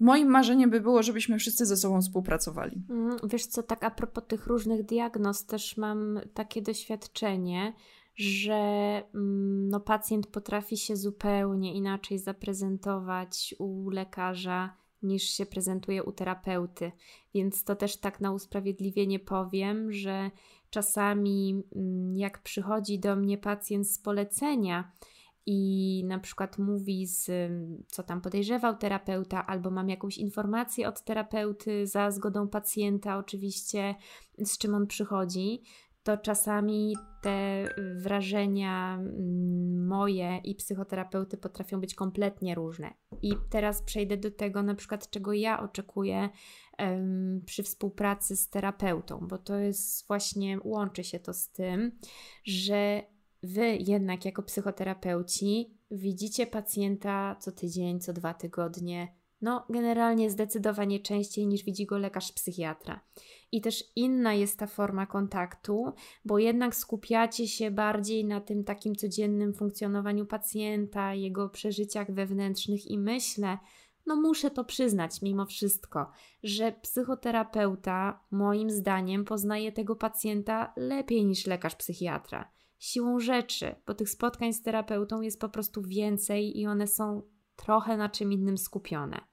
Moim 0.00 0.28
marzeniem 0.28 0.70
by 0.70 0.80
było, 0.80 1.02
żebyśmy 1.02 1.38
wszyscy 1.38 1.66
ze 1.66 1.76
sobą 1.76 2.02
współpracowali. 2.02 2.82
Mm, 2.90 3.16
wiesz 3.24 3.46
co, 3.46 3.62
tak 3.62 3.84
a 3.84 3.90
propos 3.90 4.24
tych 4.28 4.46
różnych 4.46 4.82
diagnoz, 4.82 5.46
też 5.46 5.76
mam 5.76 6.20
takie 6.34 6.62
doświadczenie, 6.62 7.72
że 8.14 8.54
mm, 9.14 9.68
no, 9.68 9.80
pacjent 9.80 10.26
potrafi 10.26 10.76
się 10.76 10.96
zupełnie 10.96 11.74
inaczej 11.74 12.18
zaprezentować 12.18 13.54
u 13.58 13.90
lekarza 13.90 14.76
niż 15.02 15.22
się 15.22 15.46
prezentuje 15.46 16.02
u 16.04 16.12
terapeuty. 16.12 16.92
Więc 17.34 17.64
to 17.64 17.76
też 17.76 17.96
tak 17.96 18.20
na 18.20 18.32
usprawiedliwienie 18.32 19.18
powiem, 19.18 19.92
że 19.92 20.30
czasami 20.70 21.62
mm, 21.76 22.16
jak 22.16 22.42
przychodzi 22.42 22.98
do 22.98 23.16
mnie 23.16 23.38
pacjent 23.38 23.90
z 23.90 23.98
polecenia, 23.98 24.92
i 25.46 26.04
na 26.06 26.18
przykład 26.18 26.58
mówi, 26.58 27.06
z, 27.06 27.30
co 27.86 28.02
tam 28.02 28.20
podejrzewał 28.20 28.76
terapeuta, 28.76 29.46
albo 29.46 29.70
mam 29.70 29.88
jakąś 29.88 30.18
informację 30.18 30.88
od 30.88 31.04
terapeuty 31.04 31.86
za 31.86 32.10
zgodą 32.10 32.48
pacjenta, 32.48 33.18
oczywiście, 33.18 33.94
z 34.38 34.58
czym 34.58 34.74
on 34.74 34.86
przychodzi, 34.86 35.62
to 36.02 36.16
czasami 36.16 36.96
te 37.22 37.68
wrażenia 37.96 38.94
mm, 38.94 39.86
moje 39.86 40.40
i 40.44 40.54
psychoterapeuty 40.54 41.36
potrafią 41.36 41.80
być 41.80 41.94
kompletnie 41.94 42.54
różne. 42.54 42.94
I 43.22 43.32
teraz 43.50 43.82
przejdę 43.82 44.16
do 44.16 44.30
tego, 44.30 44.62
na 44.62 44.74
przykład, 44.74 45.10
czego 45.10 45.32
ja 45.32 45.62
oczekuję 45.62 46.28
um, 46.78 47.42
przy 47.46 47.62
współpracy 47.62 48.36
z 48.36 48.48
terapeutą, 48.48 49.26
bo 49.28 49.38
to 49.38 49.56
jest 49.56 50.06
właśnie, 50.06 50.58
łączy 50.64 51.04
się 51.04 51.20
to 51.20 51.34
z 51.34 51.48
tym, 51.48 51.98
że 52.44 53.02
wy 53.42 53.76
jednak 53.76 54.24
jako 54.24 54.42
psychoterapeuci 54.42 55.78
widzicie 55.90 56.46
pacjenta 56.46 57.36
co 57.40 57.52
tydzień, 57.52 58.00
co 58.00 58.12
dwa 58.12 58.34
tygodnie, 58.34 59.19
no 59.42 59.66
generalnie 59.70 60.30
zdecydowanie 60.30 61.00
częściej 61.00 61.46
niż 61.46 61.64
widzi 61.64 61.86
go 61.86 61.98
lekarz 61.98 62.32
psychiatra. 62.32 63.00
I 63.52 63.60
też 63.60 63.84
inna 63.96 64.34
jest 64.34 64.58
ta 64.58 64.66
forma 64.66 65.06
kontaktu, 65.06 65.92
bo 66.24 66.38
jednak 66.38 66.74
skupiacie 66.74 67.48
się 67.48 67.70
bardziej 67.70 68.24
na 68.24 68.40
tym 68.40 68.64
takim 68.64 68.96
codziennym 68.96 69.54
funkcjonowaniu 69.54 70.26
pacjenta, 70.26 71.14
jego 71.14 71.48
przeżyciach 71.48 72.14
wewnętrznych 72.14 72.86
i 72.86 72.98
myślę, 72.98 73.58
no 74.06 74.16
muszę 74.16 74.50
to 74.50 74.64
przyznać 74.64 75.22
mimo 75.22 75.46
wszystko, 75.46 76.10
że 76.42 76.72
psychoterapeuta 76.72 78.20
moim 78.30 78.70
zdaniem 78.70 79.24
poznaje 79.24 79.72
tego 79.72 79.96
pacjenta 79.96 80.72
lepiej 80.76 81.26
niż 81.26 81.46
lekarz 81.46 81.74
psychiatra. 81.74 82.50
Siłą 82.78 83.20
rzeczy, 83.20 83.74
bo 83.86 83.94
tych 83.94 84.10
spotkań 84.10 84.52
z 84.52 84.62
terapeutą 84.62 85.20
jest 85.20 85.40
po 85.40 85.48
prostu 85.48 85.82
więcej 85.82 86.60
i 86.60 86.66
one 86.66 86.86
są 86.86 87.22
trochę 87.56 87.96
na 87.96 88.08
czym 88.08 88.32
innym 88.32 88.58
skupione. 88.58 89.29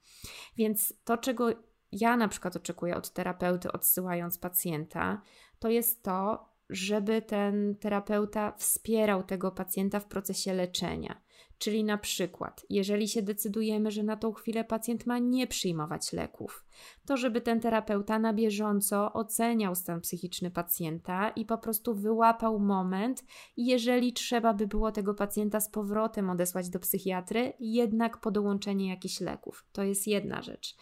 Więc 0.58 0.94
to, 1.04 1.18
czego 1.18 1.50
ja 1.92 2.18
na 2.18 2.28
przykład 2.28 2.56
oczekuję 2.56 2.96
od 2.96 3.14
terapeuty, 3.14 3.72
odsyłając 3.72 4.38
pacjenta, 4.38 5.22
to 5.60 5.70
jest 5.70 6.04
to, 6.04 6.50
żeby 6.70 7.22
ten 7.22 7.76
terapeuta 7.76 8.52
wspierał 8.58 9.24
tego 9.24 9.52
pacjenta 9.52 10.00
w 10.00 10.06
procesie 10.06 10.54
leczenia. 10.54 11.22
Czyli 11.60 11.84
na 11.84 11.98
przykład, 11.98 12.66
jeżeli 12.70 13.08
się 13.08 13.22
decydujemy, 13.22 13.92
że 13.92 14.04
na 14.04 14.18
tą 14.18 14.34
chwilę 14.34 14.64
pacjent 14.64 15.06
ma 15.06 15.20
nie 15.20 15.48
przyjmować 15.48 16.14
leków, 16.14 16.66
to 17.06 17.18
żeby 17.18 17.42
ten 17.42 17.60
terapeuta 17.60 18.20
na 18.20 18.34
bieżąco 18.34 19.14
oceniał 19.14 19.76
stan 19.76 20.02
psychiczny 20.02 20.52
pacjenta 20.52 21.30
i 21.30 21.46
po 21.46 21.58
prostu 21.58 21.96
wyłapał 21.96 22.60
moment, 22.60 23.24
jeżeli 23.58 24.14
trzeba 24.14 24.54
by 24.54 24.68
było 24.68 24.92
tego 24.92 25.14
pacjenta 25.14 25.60
z 25.60 25.70
powrotem 25.70 26.30
odesłać 26.30 26.70
do 26.70 26.80
psychiatry, 26.80 27.54
jednak 27.60 28.18
po 28.18 28.32
dołączenie 28.32 28.90
jakichś 28.90 29.22
leków. 29.22 29.66
To 29.72 29.84
jest 29.84 30.08
jedna 30.08 30.42
rzecz. 30.42 30.76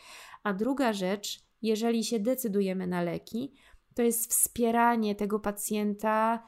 A 0.44 0.54
druga 0.54 0.94
rzecz, 0.94 1.40
jeżeli 1.62 2.04
się 2.04 2.20
decydujemy 2.20 2.88
na 2.88 3.02
leki, 3.02 3.54
to 3.94 4.02
jest 4.02 4.32
wspieranie 4.32 5.16
tego 5.16 5.40
pacjenta 5.40 6.44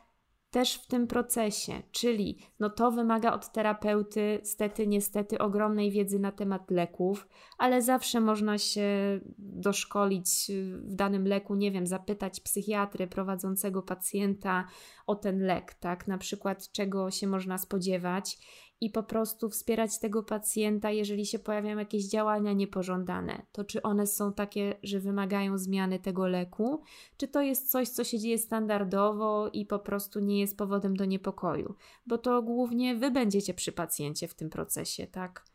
też 0.52 0.74
w 0.74 0.88
tym 0.88 1.08
procesie, 1.08 1.74
czyli 1.92 2.40
no 2.60 2.70
to 2.70 2.92
wymaga 2.92 3.34
od 3.34 3.52
terapeuty 3.52 4.40
stety, 4.44 4.88
niestety 4.88 5.38
ogromnej 5.38 5.92
wiedzy 5.92 6.20
na 6.20 6.32
temat 6.32 6.72
leków, 6.72 7.28
ale 7.58 7.82
zawsze 7.82 8.20
można 8.20 8.58
się 8.58 9.20
doszkolić 9.38 10.30
w 10.72 10.96
danym 10.96 11.28
leku, 11.28 11.56
nie 11.56 11.72
wiem, 11.72 11.88
zapytać 11.88 12.40
psychiatry 12.40 13.08
prowadzącego 13.08 13.82
pacjenta 13.82 14.68
o 15.08 15.16
ten 15.16 15.40
lek, 15.40 15.74
tak, 15.74 16.08
na 16.08 16.18
przykład 16.18 16.72
czego 16.72 17.12
się 17.12 17.28
można 17.28 17.58
spodziewać 17.58 18.38
i 18.82 18.90
po 18.90 19.04
prostu 19.04 19.50
wspierać 19.50 20.00
tego 20.00 20.24
pacjenta, 20.24 20.92
jeżeli 20.92 21.26
się 21.26 21.40
pojawiają 21.40 21.78
jakieś 21.78 22.06
działania 22.06 22.54
niepożądane. 22.54 23.46
To 23.52 23.64
czy 23.64 23.82
one 23.82 24.08
są 24.08 24.34
takie, 24.34 24.76
że 24.84 25.00
wymagają 25.00 25.58
zmiany 25.58 26.00
tego 26.00 26.28
leku, 26.28 26.82
czy 27.18 27.28
to 27.28 27.42
jest 27.42 27.72
coś, 27.72 27.90
co 27.90 28.04
się 28.04 28.20
dzieje 28.20 28.38
standardowo 28.38 29.50
i 29.54 29.66
po 29.66 29.80
prostu 29.80 30.20
nie 30.20 30.40
jest 30.40 30.58
powodem 30.58 30.96
do 30.96 31.06
niepokoju, 31.06 31.76
bo 32.08 32.18
to 32.18 32.42
głównie 32.42 32.96
wy 32.96 33.12
będziecie 33.12 33.54
przy 33.54 33.72
pacjencie 33.72 34.28
w 34.28 34.34
tym 34.34 34.50
procesie, 34.50 35.08
tak? 35.08 35.46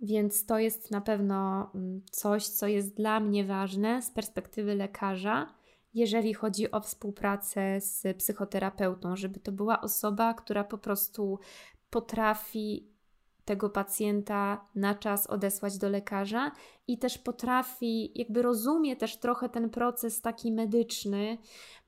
Więc 0.00 0.46
to 0.46 0.58
jest 0.58 0.90
na 0.90 1.00
pewno 1.00 1.70
mm, 1.74 2.02
coś, 2.10 2.46
co 2.46 2.66
jest 2.66 2.96
dla 2.96 3.20
mnie 3.20 3.44
ważne 3.44 4.02
z 4.02 4.10
perspektywy 4.10 4.74
lekarza, 4.74 5.54
jeżeli 5.94 6.34
chodzi 6.34 6.70
o 6.70 6.80
współpracę 6.80 7.80
z 7.80 8.16
psychoterapeutą, 8.16 9.16
żeby 9.16 9.40
to 9.40 9.52
była 9.52 9.80
osoba, 9.80 10.34
która 10.34 10.64
po 10.64 10.78
prostu 10.78 11.38
potrafi 11.90 12.88
tego 13.48 13.70
pacjenta 13.70 14.64
na 14.74 14.94
czas 14.94 15.26
odesłać 15.26 15.78
do 15.78 15.88
lekarza 15.88 16.52
i 16.88 16.98
też 16.98 17.18
potrafi, 17.18 18.18
jakby 18.18 18.42
rozumie 18.42 18.96
też 18.96 19.16
trochę 19.16 19.48
ten 19.48 19.70
proces 19.70 20.20
taki 20.20 20.52
medyczny, 20.52 21.38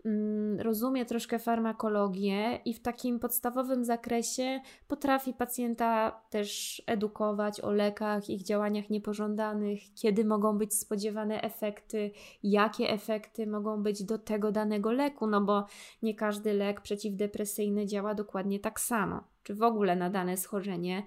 mm, 0.05 0.61
rozumie 0.61 1.05
troszkę 1.05 1.39
farmakologię 1.39 2.61
i 2.65 2.75
w 2.75 2.81
takim 2.81 3.19
podstawowym 3.19 3.85
zakresie 3.85 4.61
potrafi 4.89 5.33
pacjenta 5.33 6.21
też 6.31 6.83
edukować 6.87 7.61
o 7.61 7.71
lekach, 7.71 8.31
ich 8.31 8.43
działaniach 8.43 8.91
niepożądanych, 8.91 9.81
kiedy 9.95 10.25
mogą 10.25 10.59
być 10.59 10.75
spodziewane 10.75 11.43
efekty, 11.43 12.11
jakie 12.43 12.91
efekty 12.91 13.47
mogą 13.47 13.83
być 13.83 14.05
do 14.05 14.19
tego 14.19 14.53
danego 14.53 14.93
leku, 14.93 15.27
no 15.27 15.41
bo 15.41 15.67
nie 16.03 16.15
każdy 16.15 16.53
lek 16.53 16.81
przeciwdepresyjny 16.81 17.87
działa 17.87 18.15
dokładnie 18.15 18.61
tak 18.61 18.81
samo 18.81 19.30
czy 19.43 19.55
w 19.55 19.63
ogóle 19.63 19.97
na 19.97 20.11
dane 20.11 20.37
schorzenie, 20.37 21.03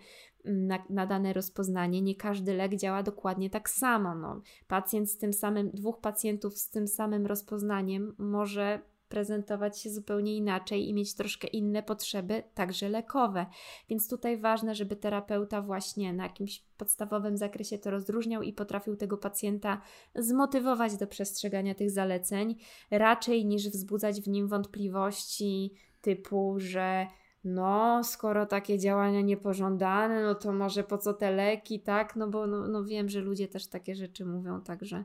mm, 0.45 0.67
na, 0.67 0.83
na, 0.89 1.07
dane 1.07 1.33
rozpoznanie, 1.33 2.01
nie 2.01 2.15
każdy 2.15 2.53
lek 2.53 2.75
działa 2.75 3.03
dokładnie 3.03 3.49
tak 3.49 3.69
samo. 3.69 4.15
No, 4.15 4.41
pacjent 4.67 5.11
z 5.11 5.17
tym 5.17 5.33
samym, 5.33 5.71
dwóch 5.71 5.99
pacjentów 5.99 6.57
z 6.57 6.69
tym 6.69 6.87
samym 6.87 7.25
rozpoznaniem 7.25 8.15
może 8.17 8.79
prezentować 9.13 9.79
się 9.79 9.89
zupełnie 9.89 10.37
inaczej 10.37 10.89
i 10.89 10.93
mieć 10.93 11.15
troszkę 11.15 11.47
inne 11.47 11.83
potrzeby, 11.83 12.43
także 12.53 12.89
lekowe. 12.89 13.45
Więc 13.89 14.09
tutaj 14.09 14.37
ważne, 14.37 14.75
żeby 14.75 14.95
terapeuta 14.95 15.61
właśnie 15.61 16.13
na 16.13 16.23
jakimś 16.23 16.63
podstawowym 16.77 17.37
zakresie 17.37 17.77
to 17.77 17.91
rozróżniał 17.91 18.41
i 18.41 18.53
potrafił 18.53 18.95
tego 18.95 19.17
pacjenta 19.17 19.81
zmotywować 20.15 20.97
do 20.97 21.07
przestrzegania 21.07 21.75
tych 21.75 21.91
zaleceń, 21.91 22.55
raczej 22.91 23.45
niż 23.45 23.69
wzbudzać 23.69 24.21
w 24.21 24.27
nim 24.27 24.47
wątpliwości 24.47 25.73
typu, 26.01 26.55
że 26.57 27.07
no, 27.43 28.03
skoro 28.03 28.45
takie 28.45 28.79
działania 28.79 29.21
niepożądane, 29.21 30.23
no 30.23 30.35
to 30.35 30.53
może 30.53 30.83
po 30.83 30.97
co 30.97 31.13
te 31.13 31.31
leki, 31.31 31.79
tak? 31.79 32.15
No 32.15 32.27
bo 32.27 32.47
no, 32.47 32.67
no 32.67 32.83
wiem, 32.83 33.09
że 33.09 33.19
ludzie 33.19 33.47
też 33.47 33.67
takie 33.67 33.95
rzeczy 33.95 34.25
mówią, 34.25 34.61
także. 34.61 35.03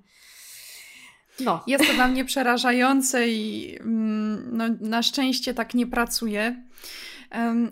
No. 1.41 1.65
Jest 1.67 1.87
to 1.87 1.95
dla 1.95 2.09
mnie 2.09 2.25
przerażające 2.25 3.29
i 3.29 3.77
mm, 3.81 4.57
no, 4.57 4.65
na 4.81 5.03
szczęście 5.03 5.55
tak 5.55 5.75
nie 5.75 5.87
pracuję. 5.87 6.65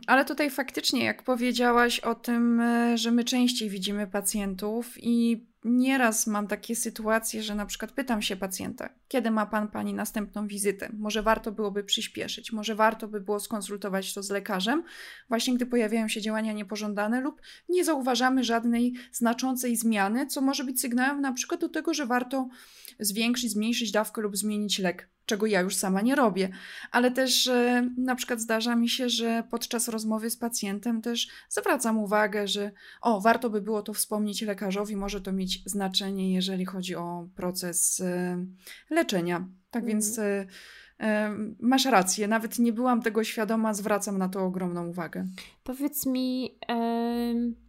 Ale 0.06 0.24
tutaj 0.24 0.50
faktycznie, 0.50 1.04
jak 1.04 1.22
powiedziałaś 1.22 2.00
o 2.00 2.14
tym, 2.14 2.60
e, 2.60 2.98
że 2.98 3.10
my 3.10 3.24
częściej 3.24 3.70
widzimy 3.70 4.06
pacjentów 4.06 4.94
i 4.96 5.46
Nieraz 5.68 6.26
mam 6.26 6.46
takie 6.46 6.76
sytuacje, 6.76 7.42
że 7.42 7.54
na 7.54 7.66
przykład 7.66 7.92
pytam 7.92 8.22
się 8.22 8.36
pacjenta, 8.36 8.88
kiedy 9.08 9.30
ma 9.30 9.46
pan 9.46 9.68
pani 9.68 9.94
następną 9.94 10.46
wizytę? 10.46 10.88
Może 10.98 11.22
warto 11.22 11.52
byłoby 11.52 11.84
przyspieszyć, 11.84 12.52
może 12.52 12.74
warto 12.74 13.08
by 13.08 13.20
było 13.20 13.40
skonsultować 13.40 14.14
to 14.14 14.22
z 14.22 14.30
lekarzem, 14.30 14.82
właśnie 15.28 15.54
gdy 15.54 15.66
pojawiają 15.66 16.08
się 16.08 16.20
działania 16.20 16.52
niepożądane 16.52 17.20
lub 17.20 17.40
nie 17.68 17.84
zauważamy 17.84 18.44
żadnej 18.44 18.94
znaczącej 19.12 19.76
zmiany, 19.76 20.26
co 20.26 20.40
może 20.40 20.64
być 20.64 20.80
sygnałem 20.80 21.20
na 21.20 21.32
przykład 21.32 21.60
do 21.60 21.68
tego, 21.68 21.94
że 21.94 22.06
warto 22.06 22.48
zwiększyć, 23.00 23.50
zmniejszyć 23.50 23.92
dawkę 23.92 24.22
lub 24.22 24.36
zmienić 24.36 24.78
lek 24.78 25.08
czego 25.26 25.46
ja 25.46 25.60
już 25.60 25.76
sama 25.76 26.00
nie 26.00 26.14
robię, 26.14 26.48
ale 26.90 27.10
też 27.10 27.46
e, 27.46 27.90
na 27.98 28.14
przykład 28.14 28.40
zdarza 28.40 28.76
mi 28.76 28.88
się, 28.88 29.08
że 29.08 29.42
podczas 29.50 29.88
rozmowy 29.88 30.30
z 30.30 30.36
pacjentem 30.36 31.02
też 31.02 31.28
zwracam 31.48 31.98
uwagę, 31.98 32.48
że 32.48 32.70
o, 33.00 33.20
warto 33.20 33.50
by 33.50 33.60
było 33.60 33.82
to 33.82 33.92
wspomnieć 33.92 34.42
lekarzowi, 34.42 34.96
może 34.96 35.20
to 35.20 35.32
mieć 35.32 35.62
znaczenie, 35.66 36.34
jeżeli 36.34 36.64
chodzi 36.64 36.96
o 36.96 37.28
proces 37.34 38.00
e, 38.00 38.44
leczenia. 38.90 39.48
Tak 39.70 39.82
mhm. 39.82 39.86
więc 39.86 40.18
e, 40.18 40.46
masz 41.60 41.84
rację, 41.84 42.28
nawet 42.28 42.58
nie 42.58 42.72
byłam 42.72 43.02
tego 43.02 43.24
świadoma, 43.24 43.74
zwracam 43.74 44.18
na 44.18 44.28
to 44.28 44.44
ogromną 44.44 44.88
uwagę. 44.88 45.26
Powiedz 45.64 46.06
mi, 46.06 46.58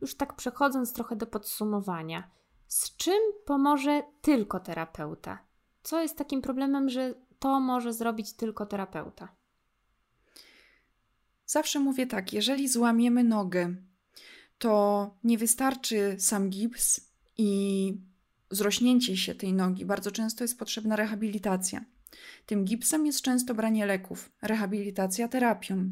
już 0.02 0.16
tak 0.16 0.36
przechodząc 0.36 0.94
trochę 0.94 1.16
do 1.16 1.28
podsumowania, 1.28 2.37
z 2.68 2.96
czym 2.98 3.20
pomoże 3.46 4.04
tylko 4.22 4.60
terapeuta? 4.60 5.40
Co 5.84 6.02
jest 6.02 6.18
takim 6.18 6.42
problemem, 6.42 6.90
że 6.90 7.14
to 7.40 7.60
może 7.60 7.94
zrobić 7.94 8.34
tylko 8.34 8.66
terapeuta. 8.66 9.36
Zawsze 11.46 11.80
mówię 11.80 12.08
tak, 12.08 12.34
jeżeli 12.34 12.68
złamiemy 12.68 13.24
nogę, 13.24 13.76
to 14.58 15.16
nie 15.24 15.38
wystarczy 15.38 16.16
sam 16.20 16.50
gips 16.50 17.12
i 17.38 17.94
zrośnięcie 18.52 19.18
się 19.18 19.36
tej 19.36 19.54
nogi. 19.54 19.86
Bardzo 19.86 20.12
często 20.12 20.44
jest 20.44 20.60
potrzebna 20.60 20.96
rehabilitacja. 20.96 21.86
Tym 22.46 22.66
gipsem 22.66 23.06
jest 23.06 23.22
często 23.22 23.54
branie 23.54 23.86
leków, 23.86 24.32
rehabilitacja 24.42 25.28
terapią. 25.28 25.90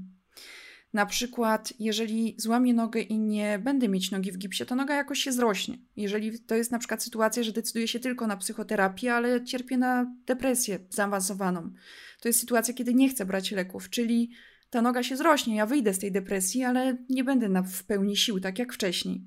Na 0.95 1.05
przykład, 1.05 1.73
jeżeli 1.79 2.35
złamię 2.37 2.73
nogę 2.73 3.01
i 3.01 3.19
nie 3.19 3.59
będę 3.59 3.89
mieć 3.89 4.11
nogi 4.11 4.31
w 4.31 4.37
gipsie, 4.37 4.65
to 4.65 4.75
noga 4.75 4.95
jakoś 4.95 5.19
się 5.19 5.31
zrośnie. 5.31 5.77
Jeżeli 5.95 6.39
to 6.39 6.55
jest 6.55 6.71
na 6.71 6.79
przykład 6.79 7.03
sytuacja, 7.03 7.43
że 7.43 7.51
decyduję 7.51 7.87
się 7.87 7.99
tylko 7.99 8.27
na 8.27 8.37
psychoterapię, 8.37 9.13
ale 9.13 9.43
cierpię 9.43 9.77
na 9.77 10.15
depresję 10.25 10.79
zaawansowaną, 10.89 11.73
to 12.21 12.29
jest 12.29 12.39
sytuacja, 12.39 12.73
kiedy 12.73 12.93
nie 12.93 13.09
chcę 13.09 13.25
brać 13.25 13.51
leków, 13.51 13.89
czyli 13.89 14.31
ta 14.69 14.81
noga 14.81 15.03
się 15.03 15.17
zrośnie, 15.17 15.55
ja 15.55 15.65
wyjdę 15.65 15.93
z 15.93 15.99
tej 15.99 16.11
depresji, 16.11 16.63
ale 16.63 16.97
nie 17.09 17.23
będę 17.23 17.49
na, 17.49 17.63
w 17.63 17.83
pełni 17.83 18.17
sił, 18.17 18.39
tak 18.39 18.59
jak 18.59 18.73
wcześniej. 18.73 19.25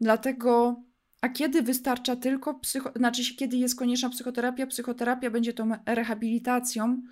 Dlatego, 0.00 0.82
a 1.20 1.28
kiedy 1.28 1.62
wystarcza 1.62 2.16
tylko 2.16 2.54
psycho, 2.54 2.92
znaczy 2.96 3.36
kiedy 3.36 3.56
jest 3.56 3.76
konieczna 3.76 4.10
psychoterapia, 4.10 4.66
psychoterapia 4.66 5.30
będzie 5.30 5.52
tą 5.52 5.70
rehabilitacją, 5.86 7.02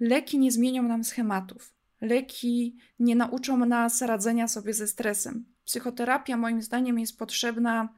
leki 0.00 0.38
nie 0.38 0.52
zmienią 0.52 0.82
nam 0.82 1.04
schematów 1.04 1.73
leki 2.04 2.76
nie 2.98 3.16
nauczą 3.16 3.66
nas 3.66 4.02
radzenia 4.02 4.48
sobie 4.48 4.74
ze 4.74 4.86
stresem. 4.86 5.44
Psychoterapia, 5.64 6.36
moim 6.36 6.62
zdaniem, 6.62 6.98
jest 6.98 7.18
potrzebna 7.18 7.88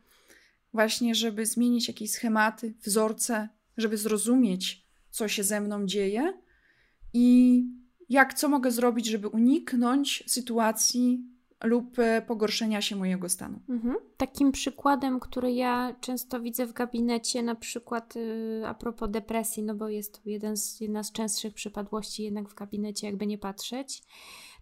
właśnie, 0.73 1.15
żeby 1.15 1.47
zmienić 1.47 1.89
jakieś 1.89 2.11
schematy, 2.11 2.75
wzorce, 2.83 3.49
żeby 3.77 3.97
zrozumieć, 3.97 4.87
co 5.11 5.29
się 5.29 5.45
ze 5.45 5.61
mną 5.61 5.87
dzieje 5.87 6.33
i 7.13 7.65
jak, 8.09 8.35
co 8.35 8.49
mogę 8.49 8.71
zrobić, 8.71 9.07
żeby 9.07 9.29
uniknąć 9.29 10.25
sytuacji, 10.27 11.21
lub 11.65 11.99
e, 11.99 12.23
pogorszenia 12.23 12.81
się 12.81 12.97
mojego 12.97 13.29
stanu. 13.29 13.61
Mhm. 13.69 13.97
Takim 14.17 14.53
przykładem, 14.53 15.21
który 15.21 15.53
ja 15.53 15.97
często 16.01 16.41
widzę 16.41 16.67
w 16.67 16.73
gabinecie, 16.73 17.43
na 17.43 17.55
przykład 17.55 18.15
yy, 18.15 18.63
a 18.67 18.75
propos 18.75 19.11
depresji, 19.11 19.63
no 19.63 19.75
bo 19.75 19.89
jest 19.89 20.15
to 20.15 20.31
jeden 20.31 20.57
z, 20.57 20.81
jedna 20.81 21.03
z 21.03 21.13
częstszych 21.13 21.55
przypadłości 21.55 22.23
jednak 22.23 22.49
w 22.49 22.55
gabinecie, 22.55 23.07
jakby 23.07 23.27
nie 23.27 23.39
patrzeć, 23.39 24.03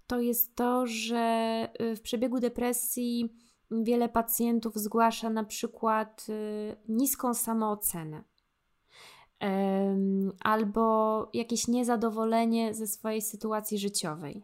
to 0.07 0.21
jest 0.21 0.57
to, 0.57 0.87
że 0.87 1.69
y, 1.81 1.97
w 1.97 2.01
przebiegu 2.01 2.41
depresji 2.41 3.37
wiele 3.71 4.09
pacjentów 4.09 4.75
zgłasza 4.77 5.31
na 5.31 5.45
przykład 5.45 6.27
y, 6.29 6.77
niską 6.89 7.35
samoocenę 7.35 8.25
albo 10.41 11.31
jakieś 11.35 11.69
niezadowolenie 11.69 12.75
ze 12.75 12.87
swojej 12.87 13.23
sytuacji 13.23 13.79
życiowej. 13.79 14.43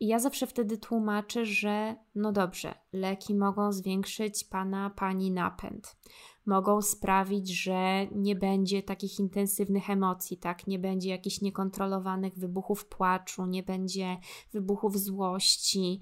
I 0.00 0.06
ja 0.06 0.18
zawsze 0.18 0.46
wtedy 0.46 0.78
tłumaczę, 0.78 1.46
że 1.46 1.96
no 2.14 2.32
dobrze, 2.32 2.74
leki 2.92 3.34
mogą 3.34 3.72
zwiększyć 3.72 4.44
pana, 4.44 4.90
pani 4.90 5.30
napęd. 5.30 5.96
Mogą 6.46 6.82
sprawić, 6.82 7.62
że 7.62 8.06
nie 8.12 8.36
będzie 8.36 8.82
takich 8.82 9.18
intensywnych 9.18 9.90
emocji, 9.90 10.36
tak? 10.36 10.66
Nie 10.66 10.78
będzie 10.78 11.10
jakichś 11.10 11.40
niekontrolowanych 11.40 12.38
wybuchów 12.38 12.86
płaczu, 12.86 13.46
nie 13.46 13.62
będzie 13.62 14.16
wybuchów 14.52 14.98
złości, 14.98 16.00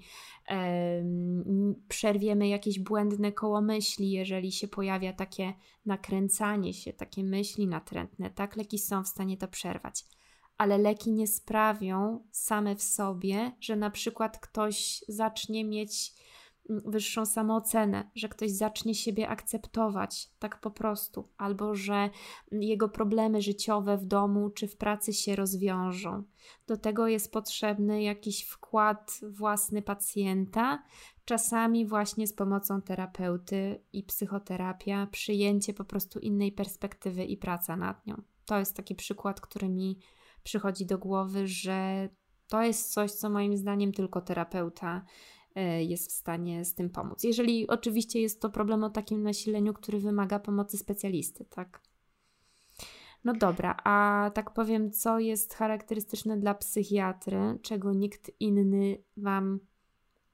przerwiemy 1.87 2.47
jakieś 2.47 2.79
błędne 2.79 3.31
kołomyśli, 3.31 4.11
jeżeli 4.11 4.51
się 4.51 4.67
pojawia 4.67 5.13
takie 5.13 5.53
nakręcanie 5.85 6.73
się, 6.73 6.93
takie 6.93 7.23
myśli 7.23 7.67
natrętne, 7.67 8.29
tak? 8.29 8.55
Leki 8.55 8.79
są 8.79 9.03
w 9.03 9.07
stanie 9.07 9.37
to 9.37 9.47
przerwać 9.47 10.05
ale 10.57 10.77
leki 10.77 11.11
nie 11.11 11.27
sprawią 11.27 12.27
same 12.31 12.75
w 12.75 12.83
sobie, 12.83 13.51
że 13.59 13.75
na 13.75 13.89
przykład 13.89 14.39
ktoś 14.39 15.03
zacznie 15.07 15.65
mieć 15.65 16.13
mm, 16.69 16.83
wyższą 16.85 17.25
samoocenę, 17.25 18.09
że 18.15 18.29
ktoś 18.29 18.51
zacznie 18.51 18.95
siebie 18.95 19.29
akceptować 19.29 20.29
tak 20.39 20.61
po 20.61 20.71
prostu, 20.71 21.29
albo 21.37 21.75
że 21.75 22.09
jego 22.51 22.89
problemy 22.89 23.41
życiowe 23.41 23.97
w 23.97 24.05
domu 24.05 24.49
czy 24.49 24.67
w 24.67 24.77
pracy 24.77 25.13
się 25.13 25.35
rozwiążą. 25.35 26.23
Do 26.67 26.77
tego 26.77 27.07
jest 27.07 27.31
potrzebny 27.31 28.03
jakiś 28.03 28.43
wkład 28.43 29.19
własny 29.29 29.81
pacjenta, 29.81 30.83
czasami 31.25 31.85
właśnie 31.85 32.27
z 32.27 32.33
pomocą 32.33 32.81
terapeuty 32.81 33.83
i 33.93 34.03
psychoterapia, 34.03 35.07
przyjęcie 35.11 35.73
po 35.73 35.85
prostu 35.85 36.19
innej 36.19 36.51
perspektywy 36.51 37.25
i 37.25 37.37
praca 37.37 37.75
nad 37.75 38.07
nią. 38.07 38.21
To 38.45 38.59
jest 38.59 38.75
taki 38.75 38.95
przykład, 38.95 39.41
który 39.41 39.69
mi 39.69 39.99
przychodzi 40.45 40.85
do 40.85 40.97
głowy, 40.97 41.47
że 41.47 42.09
to 42.47 42.61
jest 42.61 42.93
coś, 42.93 43.11
co 43.11 43.29
moim 43.29 43.57
zdaniem 43.57 43.91
tylko 43.91 44.21
terapeuta 44.21 45.05
e, 45.55 45.83
jest 45.83 46.09
w 46.11 46.13
stanie 46.13 46.65
z 46.65 46.75
tym 46.75 46.89
pomóc. 46.89 47.23
Jeżeli 47.23 47.67
oczywiście 47.67 48.21
jest 48.21 48.41
to 48.41 48.49
problem 48.49 48.83
o 48.83 48.89
takim 48.89 49.23
nasileniu, 49.23 49.73
który 49.73 49.99
wymaga 49.99 50.39
pomocy 50.39 50.77
specjalisty, 50.77 51.45
tak? 51.45 51.81
No 53.23 53.33
dobra, 53.33 53.77
a 53.83 54.31
tak 54.33 54.53
powiem, 54.53 54.91
co 54.91 55.19
jest 55.19 55.53
charakterystyczne 55.53 56.37
dla 56.37 56.53
psychiatry, 56.53 57.59
czego 57.61 57.93
nikt 57.93 58.31
inny 58.39 58.97
Wam 59.17 59.59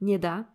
nie 0.02 0.20
da, 0.20 0.46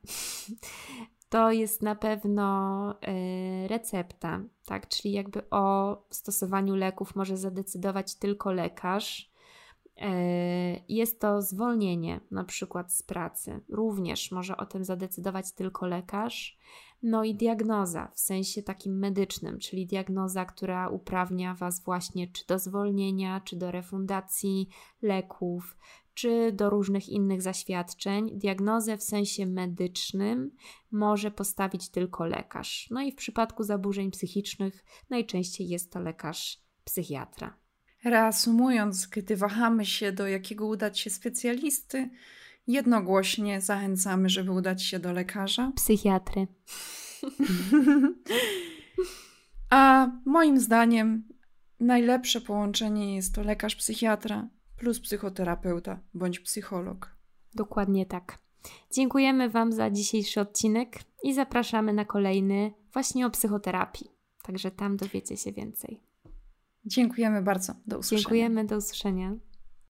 to 1.29 1.51
jest 1.53 1.83
na 1.83 1.95
pewno 1.95 2.95
e, 3.03 3.69
recepta, 3.69 4.41
tak? 4.65 4.89
Czyli 4.89 5.15
jakby 5.15 5.51
o 5.51 5.97
stosowaniu 6.11 6.75
leków 6.75 7.17
może 7.17 7.37
zadecydować 7.37 8.15
tylko 8.15 8.53
lekarz 8.53 9.36
jest 10.89 11.21
to 11.21 11.43
zwolnienie 11.43 12.21
na 12.31 12.45
przykład 12.45 12.93
z 12.93 13.03
pracy. 13.03 13.61
Również 13.69 14.33
może 14.33 14.57
o 14.57 14.67
tym 14.67 14.85
zadecydować 14.85 15.53
tylko 15.53 15.87
lekarz. 15.87 16.59
No 17.03 17.25
i 17.25 17.35
diagnoza 17.35 18.11
w 18.15 18.21
sensie 18.21 18.63
takim 18.63 18.99
medycznym, 18.99 19.59
czyli 19.59 19.87
diagnoza, 19.87 20.45
która 20.45 20.89
uprawnia 20.89 21.55
Was 21.55 21.85
właśnie 21.85 22.29
czy 22.29 22.47
do 22.47 22.59
zwolnienia, 22.59 23.41
czy 23.41 23.57
do 23.57 23.71
refundacji 23.71 24.69
leków, 25.03 25.77
czy 26.15 26.53
do 26.53 26.71
różnych 26.71 27.09
innych 27.09 27.43
zaświadczeń. 27.43 28.39
Diagnozę 28.39 28.97
w 28.97 29.03
sensie 29.03 29.47
medycznym 29.47 30.51
może 30.91 31.31
postawić 31.31 31.89
tylko 31.89 32.27
lekarz. 32.27 32.89
No 32.91 33.03
i 33.03 33.13
w 33.13 33.17
przypadku 33.17 33.63
zaburzeń 33.63 34.11
psychicznych 34.11 34.85
najczęściej 35.11 35.69
jest 35.69 35.93
to 35.93 36.01
lekarz 36.01 36.61
psychiatra. 36.85 37.66
Reasumując, 38.07 39.07
gdy 39.07 39.37
wahamy 39.37 39.87
się, 39.87 40.13
do 40.13 40.27
jakiego 40.29 40.67
udać 40.67 40.99
się 41.01 41.11
specjalisty, 41.11 42.11
jednogłośnie 42.67 43.61
zachęcamy, 43.61 44.29
żeby 44.29 44.51
udać 44.53 44.83
się 44.83 44.99
do 44.99 45.13
lekarza. 45.13 45.73
Psychiatry. 45.77 46.47
A 49.71 50.11
moim 50.25 50.61
zdaniem 50.61 51.29
najlepsze 51.81 52.41
połączenie 52.41 53.17
jest 53.17 53.35
to 53.35 53.43
lekarz 53.43 53.77
psychiatra 53.77 54.49
plus 54.79 55.01
psychoterapeuta 55.01 55.99
bądź 56.15 56.41
psycholog. 56.41 57.17
Dokładnie 57.55 58.07
tak. 58.07 58.39
Dziękujemy 58.93 59.51
Wam 59.51 59.73
za 59.73 59.91
dzisiejszy 59.91 60.41
odcinek 60.41 60.99
i 61.23 61.35
zapraszamy 61.35 61.93
na 61.93 62.05
kolejny 62.05 62.73
właśnie 62.93 63.27
o 63.27 63.31
psychoterapii. 63.31 64.11
Także 64.43 64.71
tam 64.71 64.97
dowiecie 64.97 65.37
się 65.37 65.53
więcej. 65.53 66.06
Dziękujemy 66.87 67.43
bardzo. 67.43 67.75
Do 67.87 67.99
usłyszenia. 67.99 68.23
Dziękujemy, 68.23 68.65
do 68.65 68.77
usłyszenia. 68.77 69.35